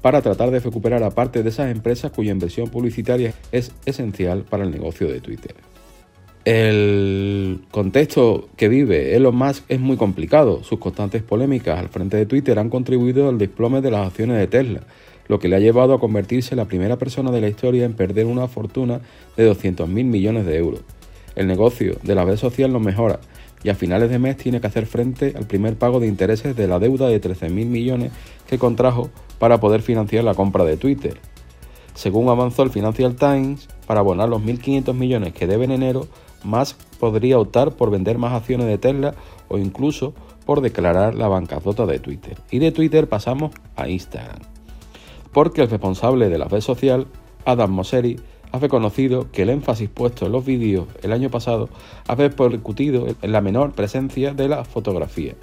para 0.00 0.22
tratar 0.22 0.50
de 0.50 0.60
recuperar 0.60 1.02
a 1.02 1.10
parte 1.10 1.42
de 1.42 1.50
esas 1.50 1.70
empresas 1.70 2.10
cuya 2.10 2.32
inversión 2.32 2.68
publicitaria 2.68 3.34
es 3.52 3.72
esencial 3.84 4.44
para 4.44 4.64
el 4.64 4.70
negocio 4.70 5.08
de 5.08 5.20
Twitter. 5.20 5.54
El 6.44 7.62
contexto 7.72 8.48
que 8.56 8.68
vive 8.68 9.16
Elon 9.16 9.34
Musk 9.34 9.64
es 9.68 9.80
muy 9.80 9.96
complicado. 9.96 10.62
Sus 10.62 10.78
constantes 10.78 11.24
polémicas 11.24 11.78
al 11.78 11.88
frente 11.88 12.16
de 12.16 12.24
Twitter 12.24 12.58
han 12.60 12.70
contribuido 12.70 13.28
al 13.28 13.36
desplome 13.36 13.80
de 13.80 13.90
las 13.90 14.06
acciones 14.06 14.38
de 14.38 14.46
Tesla, 14.46 14.82
lo 15.26 15.40
que 15.40 15.48
le 15.48 15.56
ha 15.56 15.58
llevado 15.58 15.92
a 15.92 15.98
convertirse 15.98 16.54
en 16.54 16.58
la 16.58 16.66
primera 16.66 16.96
persona 16.98 17.32
de 17.32 17.40
la 17.40 17.48
historia 17.48 17.84
en 17.84 17.94
perder 17.94 18.26
una 18.26 18.46
fortuna 18.46 19.00
de 19.36 19.50
200.000 19.50 19.88
millones 19.88 20.46
de 20.46 20.56
euros. 20.56 20.82
El 21.34 21.48
negocio 21.48 21.96
de 22.04 22.14
la 22.14 22.24
red 22.24 22.36
social 22.36 22.72
no 22.72 22.78
mejora 22.78 23.18
y 23.66 23.68
a 23.68 23.74
finales 23.74 24.10
de 24.10 24.20
mes 24.20 24.36
tiene 24.36 24.60
que 24.60 24.68
hacer 24.68 24.86
frente 24.86 25.34
al 25.36 25.44
primer 25.44 25.76
pago 25.76 25.98
de 25.98 26.06
intereses 26.06 26.54
de 26.54 26.68
la 26.68 26.78
deuda 26.78 27.08
de 27.08 27.20
13.000 27.20 27.66
millones 27.66 28.12
que 28.46 28.60
contrajo 28.60 29.10
para 29.40 29.58
poder 29.58 29.82
financiar 29.82 30.22
la 30.22 30.34
compra 30.34 30.62
de 30.62 30.76
Twitter. 30.76 31.18
Según 31.92 32.28
avanzó 32.28 32.62
el 32.62 32.70
Financial 32.70 33.16
Times, 33.16 33.66
para 33.88 34.00
abonar 34.00 34.28
los 34.28 34.40
1.500 34.40 34.94
millones 34.94 35.32
que 35.32 35.48
debe 35.48 35.64
en 35.64 35.72
enero, 35.72 36.06
Musk 36.44 36.78
podría 37.00 37.40
optar 37.40 37.72
por 37.72 37.90
vender 37.90 38.18
más 38.18 38.34
acciones 38.34 38.68
de 38.68 38.78
Tesla 38.78 39.16
o 39.48 39.58
incluso 39.58 40.14
por 40.44 40.60
declarar 40.60 41.16
la 41.16 41.26
bancarrota 41.26 41.86
de 41.86 41.98
Twitter. 41.98 42.38
Y 42.52 42.60
de 42.60 42.70
Twitter 42.70 43.08
pasamos 43.08 43.50
a 43.74 43.88
Instagram. 43.88 44.42
Porque 45.32 45.62
el 45.62 45.70
responsable 45.70 46.28
de 46.28 46.38
la 46.38 46.46
red 46.46 46.60
social, 46.60 47.08
Adam 47.44 47.72
Mosseri, 47.72 48.20
ha 48.56 48.60
reconocido 48.60 49.30
que 49.30 49.42
el 49.42 49.50
énfasis 49.50 49.88
puesto 49.88 50.26
en 50.26 50.32
los 50.32 50.44
vídeos 50.44 50.86
el 51.02 51.12
año 51.12 51.30
pasado 51.30 51.68
ha 52.08 52.14
repercutido 52.14 53.06
en 53.22 53.32
la 53.32 53.40
menor 53.40 53.72
presencia 53.72 54.34
de 54.34 54.48
la 54.48 54.64
fotografía, 54.64 55.34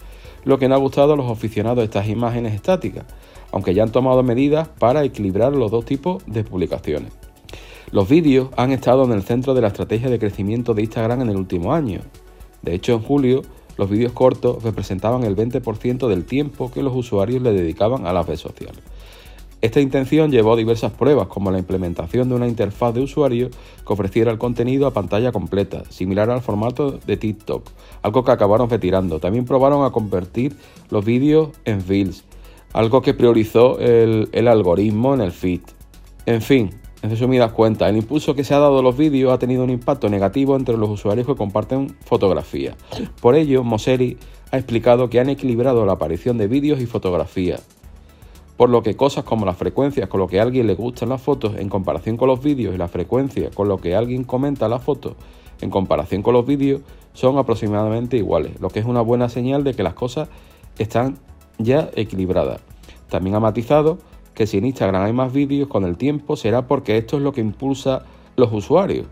lo 0.43 0.59
que 0.59 0.67
no 0.67 0.75
ha 0.75 0.79
gustado 0.79 1.13
a 1.13 1.15
los 1.15 1.31
aficionados 1.31 1.77
de 1.77 1.85
estas 1.85 2.09
imágenes 2.09 2.53
estáticas, 2.53 3.05
aunque 3.51 3.73
ya 3.73 3.83
han 3.83 3.91
tomado 3.91 4.23
medidas 4.23 4.67
para 4.67 5.03
equilibrar 5.03 5.53
los 5.53 5.71
dos 5.71 5.85
tipos 5.85 6.23
de 6.25 6.43
publicaciones. 6.43 7.13
Los 7.91 8.09
vídeos 8.09 8.49
han 8.57 8.71
estado 8.71 9.03
en 9.03 9.11
el 9.11 9.21
centro 9.21 9.53
de 9.53 9.61
la 9.61 9.67
estrategia 9.67 10.09
de 10.09 10.17
crecimiento 10.17 10.73
de 10.73 10.81
Instagram 10.81 11.21
en 11.21 11.29
el 11.29 11.37
último 11.37 11.73
año. 11.73 12.01
De 12.63 12.73
hecho, 12.73 12.93
en 12.93 13.01
julio, 13.01 13.43
los 13.77 13.89
vídeos 13.89 14.13
cortos 14.13 14.63
representaban 14.63 15.23
el 15.23 15.35
20% 15.35 16.07
del 16.07 16.25
tiempo 16.25 16.71
que 16.71 16.81
los 16.81 16.95
usuarios 16.95 17.41
le 17.41 17.53
dedicaban 17.53 18.07
a 18.07 18.13
la 18.13 18.23
red 18.23 18.37
social. 18.37 18.73
Esta 19.63 19.79
intención 19.79 20.29
llevó 20.29 20.51
a 20.51 20.55
diversas 20.57 20.91
pruebas, 20.91 21.27
como 21.27 21.49
la 21.49 21.57
implementación 21.57 22.27
de 22.27 22.35
una 22.35 22.49
interfaz 22.49 22.93
de 22.93 22.99
usuario 22.99 23.49
que 23.49 23.93
ofreciera 23.93 24.29
el 24.29 24.37
contenido 24.37 24.87
a 24.87 24.91
pantalla 24.91 25.31
completa, 25.31 25.85
similar 25.89 26.29
al 26.29 26.41
formato 26.41 26.99
de 27.07 27.15
TikTok, 27.15 27.69
algo 28.01 28.25
que 28.25 28.31
acabaron 28.33 28.69
retirando. 28.69 29.21
También 29.21 29.45
probaron 29.45 29.85
a 29.85 29.91
convertir 29.91 30.53
los 30.89 31.05
vídeos 31.05 31.51
en 31.63 31.87
Reels, 31.87 32.25
algo 32.73 33.01
que 33.01 33.13
priorizó 33.13 33.79
el, 33.79 34.47
algoritmo 34.49 35.13
en 35.13 35.21
el 35.21 35.31
feed. 35.31 35.61
En 36.25 36.41
fin, 36.41 36.71
en 37.01 37.11
resumidas 37.11 37.53
cuentas, 37.53 37.89
el 37.89 37.95
impulso 37.95 38.35
que 38.35 38.43
se 38.43 38.53
ha 38.53 38.59
dado 38.59 38.79
a 38.79 38.83
los 38.83 38.97
vídeos 38.97 39.31
ha 39.31 39.39
tenido 39.39 39.63
un 39.63 39.69
impacto 39.69 40.09
negativo 40.09 40.57
entre 40.57 40.75
los 40.75 40.89
usuarios 40.89 41.25
que 41.25 41.35
comparten 41.35 41.95
fotografías. 42.03 42.75
Por 43.21 43.35
ello, 43.35 43.63
Mosseri 43.63 44.17
ha 44.51 44.57
explicado 44.57 45.09
que 45.09 45.21
han 45.21 45.29
equilibrado 45.29 45.85
la 45.85 45.93
aparición 45.93 46.37
de 46.37 46.47
vídeos 46.47 46.81
y 46.81 46.85
fotografías, 46.85 47.65
por 48.63 48.69
lo 48.69 48.81
que 48.81 48.95
cosas 48.95 49.25
como 49.25 49.45
las 49.45 49.57
frecuencias 49.57 50.07
con 50.07 50.21
lo 50.21 50.27
que 50.29 50.39
a 50.39 50.43
alguien 50.43 50.67
le 50.67 50.75
gustan 50.75 51.09
las 51.09 51.21
fotos 51.21 51.53
en 51.57 51.67
comparación 51.67 52.15
con 52.15 52.29
los 52.29 52.41
vídeos 52.41 52.73
y 52.73 52.77
la 52.77 52.87
frecuencia 52.87 53.51
con 53.53 53.67
lo 53.67 53.77
que 53.77 53.93
alguien 53.93 54.23
comenta 54.23 54.69
las 54.69 54.81
fotos 54.81 55.17
en 55.59 55.69
comparación 55.69 56.21
con 56.21 56.33
los 56.33 56.45
vídeos 56.45 56.79
son 57.11 57.37
aproximadamente 57.37 58.15
iguales, 58.15 58.61
lo 58.61 58.69
que 58.69 58.79
es 58.79 58.85
una 58.85 59.01
buena 59.01 59.27
señal 59.27 59.65
de 59.65 59.73
que 59.73 59.83
las 59.83 59.95
cosas 59.95 60.29
están 60.79 61.17
ya 61.57 61.89
equilibradas. 61.93 62.61
También 63.09 63.35
ha 63.35 63.41
matizado 63.41 63.97
que 64.33 64.47
si 64.47 64.59
en 64.59 64.65
Instagram 64.67 65.03
hay 65.03 65.11
más 65.11 65.33
vídeos 65.33 65.67
con 65.67 65.83
el 65.83 65.97
tiempo 65.97 66.37
será 66.37 66.65
porque 66.65 66.97
esto 66.97 67.17
es 67.17 67.21
lo 67.21 67.33
que 67.33 67.41
impulsa 67.41 68.05
los 68.37 68.53
usuarios. 68.53 69.07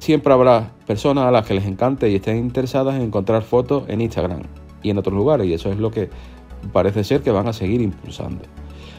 Siempre 0.00 0.32
habrá 0.32 0.72
personas 0.88 1.26
a 1.26 1.30
las 1.30 1.46
que 1.46 1.54
les 1.54 1.66
encante 1.66 2.10
y 2.10 2.16
estén 2.16 2.38
interesadas 2.38 2.96
en 2.96 3.02
encontrar 3.02 3.42
fotos 3.42 3.84
en 3.86 4.00
Instagram 4.00 4.42
y 4.82 4.90
en 4.90 4.98
otros 4.98 5.14
lugares 5.14 5.46
y 5.46 5.52
eso 5.52 5.70
es 5.70 5.78
lo 5.78 5.92
que 5.92 6.10
parece 6.72 7.04
ser 7.04 7.22
que 7.22 7.30
van 7.30 7.46
a 7.46 7.52
seguir 7.52 7.80
impulsando. 7.80 8.42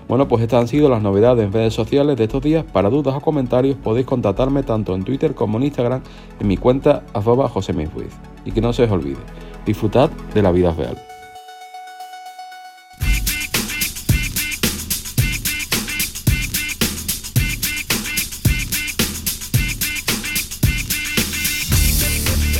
Bueno, 0.10 0.28
pues 0.28 0.42
estas 0.42 0.62
han 0.62 0.68
sido 0.68 0.90
las 0.90 1.04
novedades 1.04 1.46
en 1.46 1.54
redes 1.54 1.76
sociales 1.76 2.18
de 2.18 2.24
estos 2.24 2.42
días. 2.42 2.66
Para 2.66 2.90
dudas 2.90 3.14
o 3.14 3.22
comentarios 3.22 3.78
podéis 3.78 4.08
contactarme 4.08 4.64
tanto 4.64 4.96
en 4.96 5.04
Twitter 5.04 5.36
como 5.36 5.60
en 5.60 5.66
Instagram 5.66 6.02
en 6.40 6.48
mi 6.48 6.58
cuenta 6.58 7.04
arroba 7.14 7.52
Y 8.44 8.52
que 8.52 8.60
no 8.60 8.74
se 8.74 8.86
os 8.86 8.92
olvide, 8.92 9.20
disfrutad 9.68 10.10
de 10.34 10.42
la 10.42 10.52
vida 10.52 10.74
real. 10.74 10.98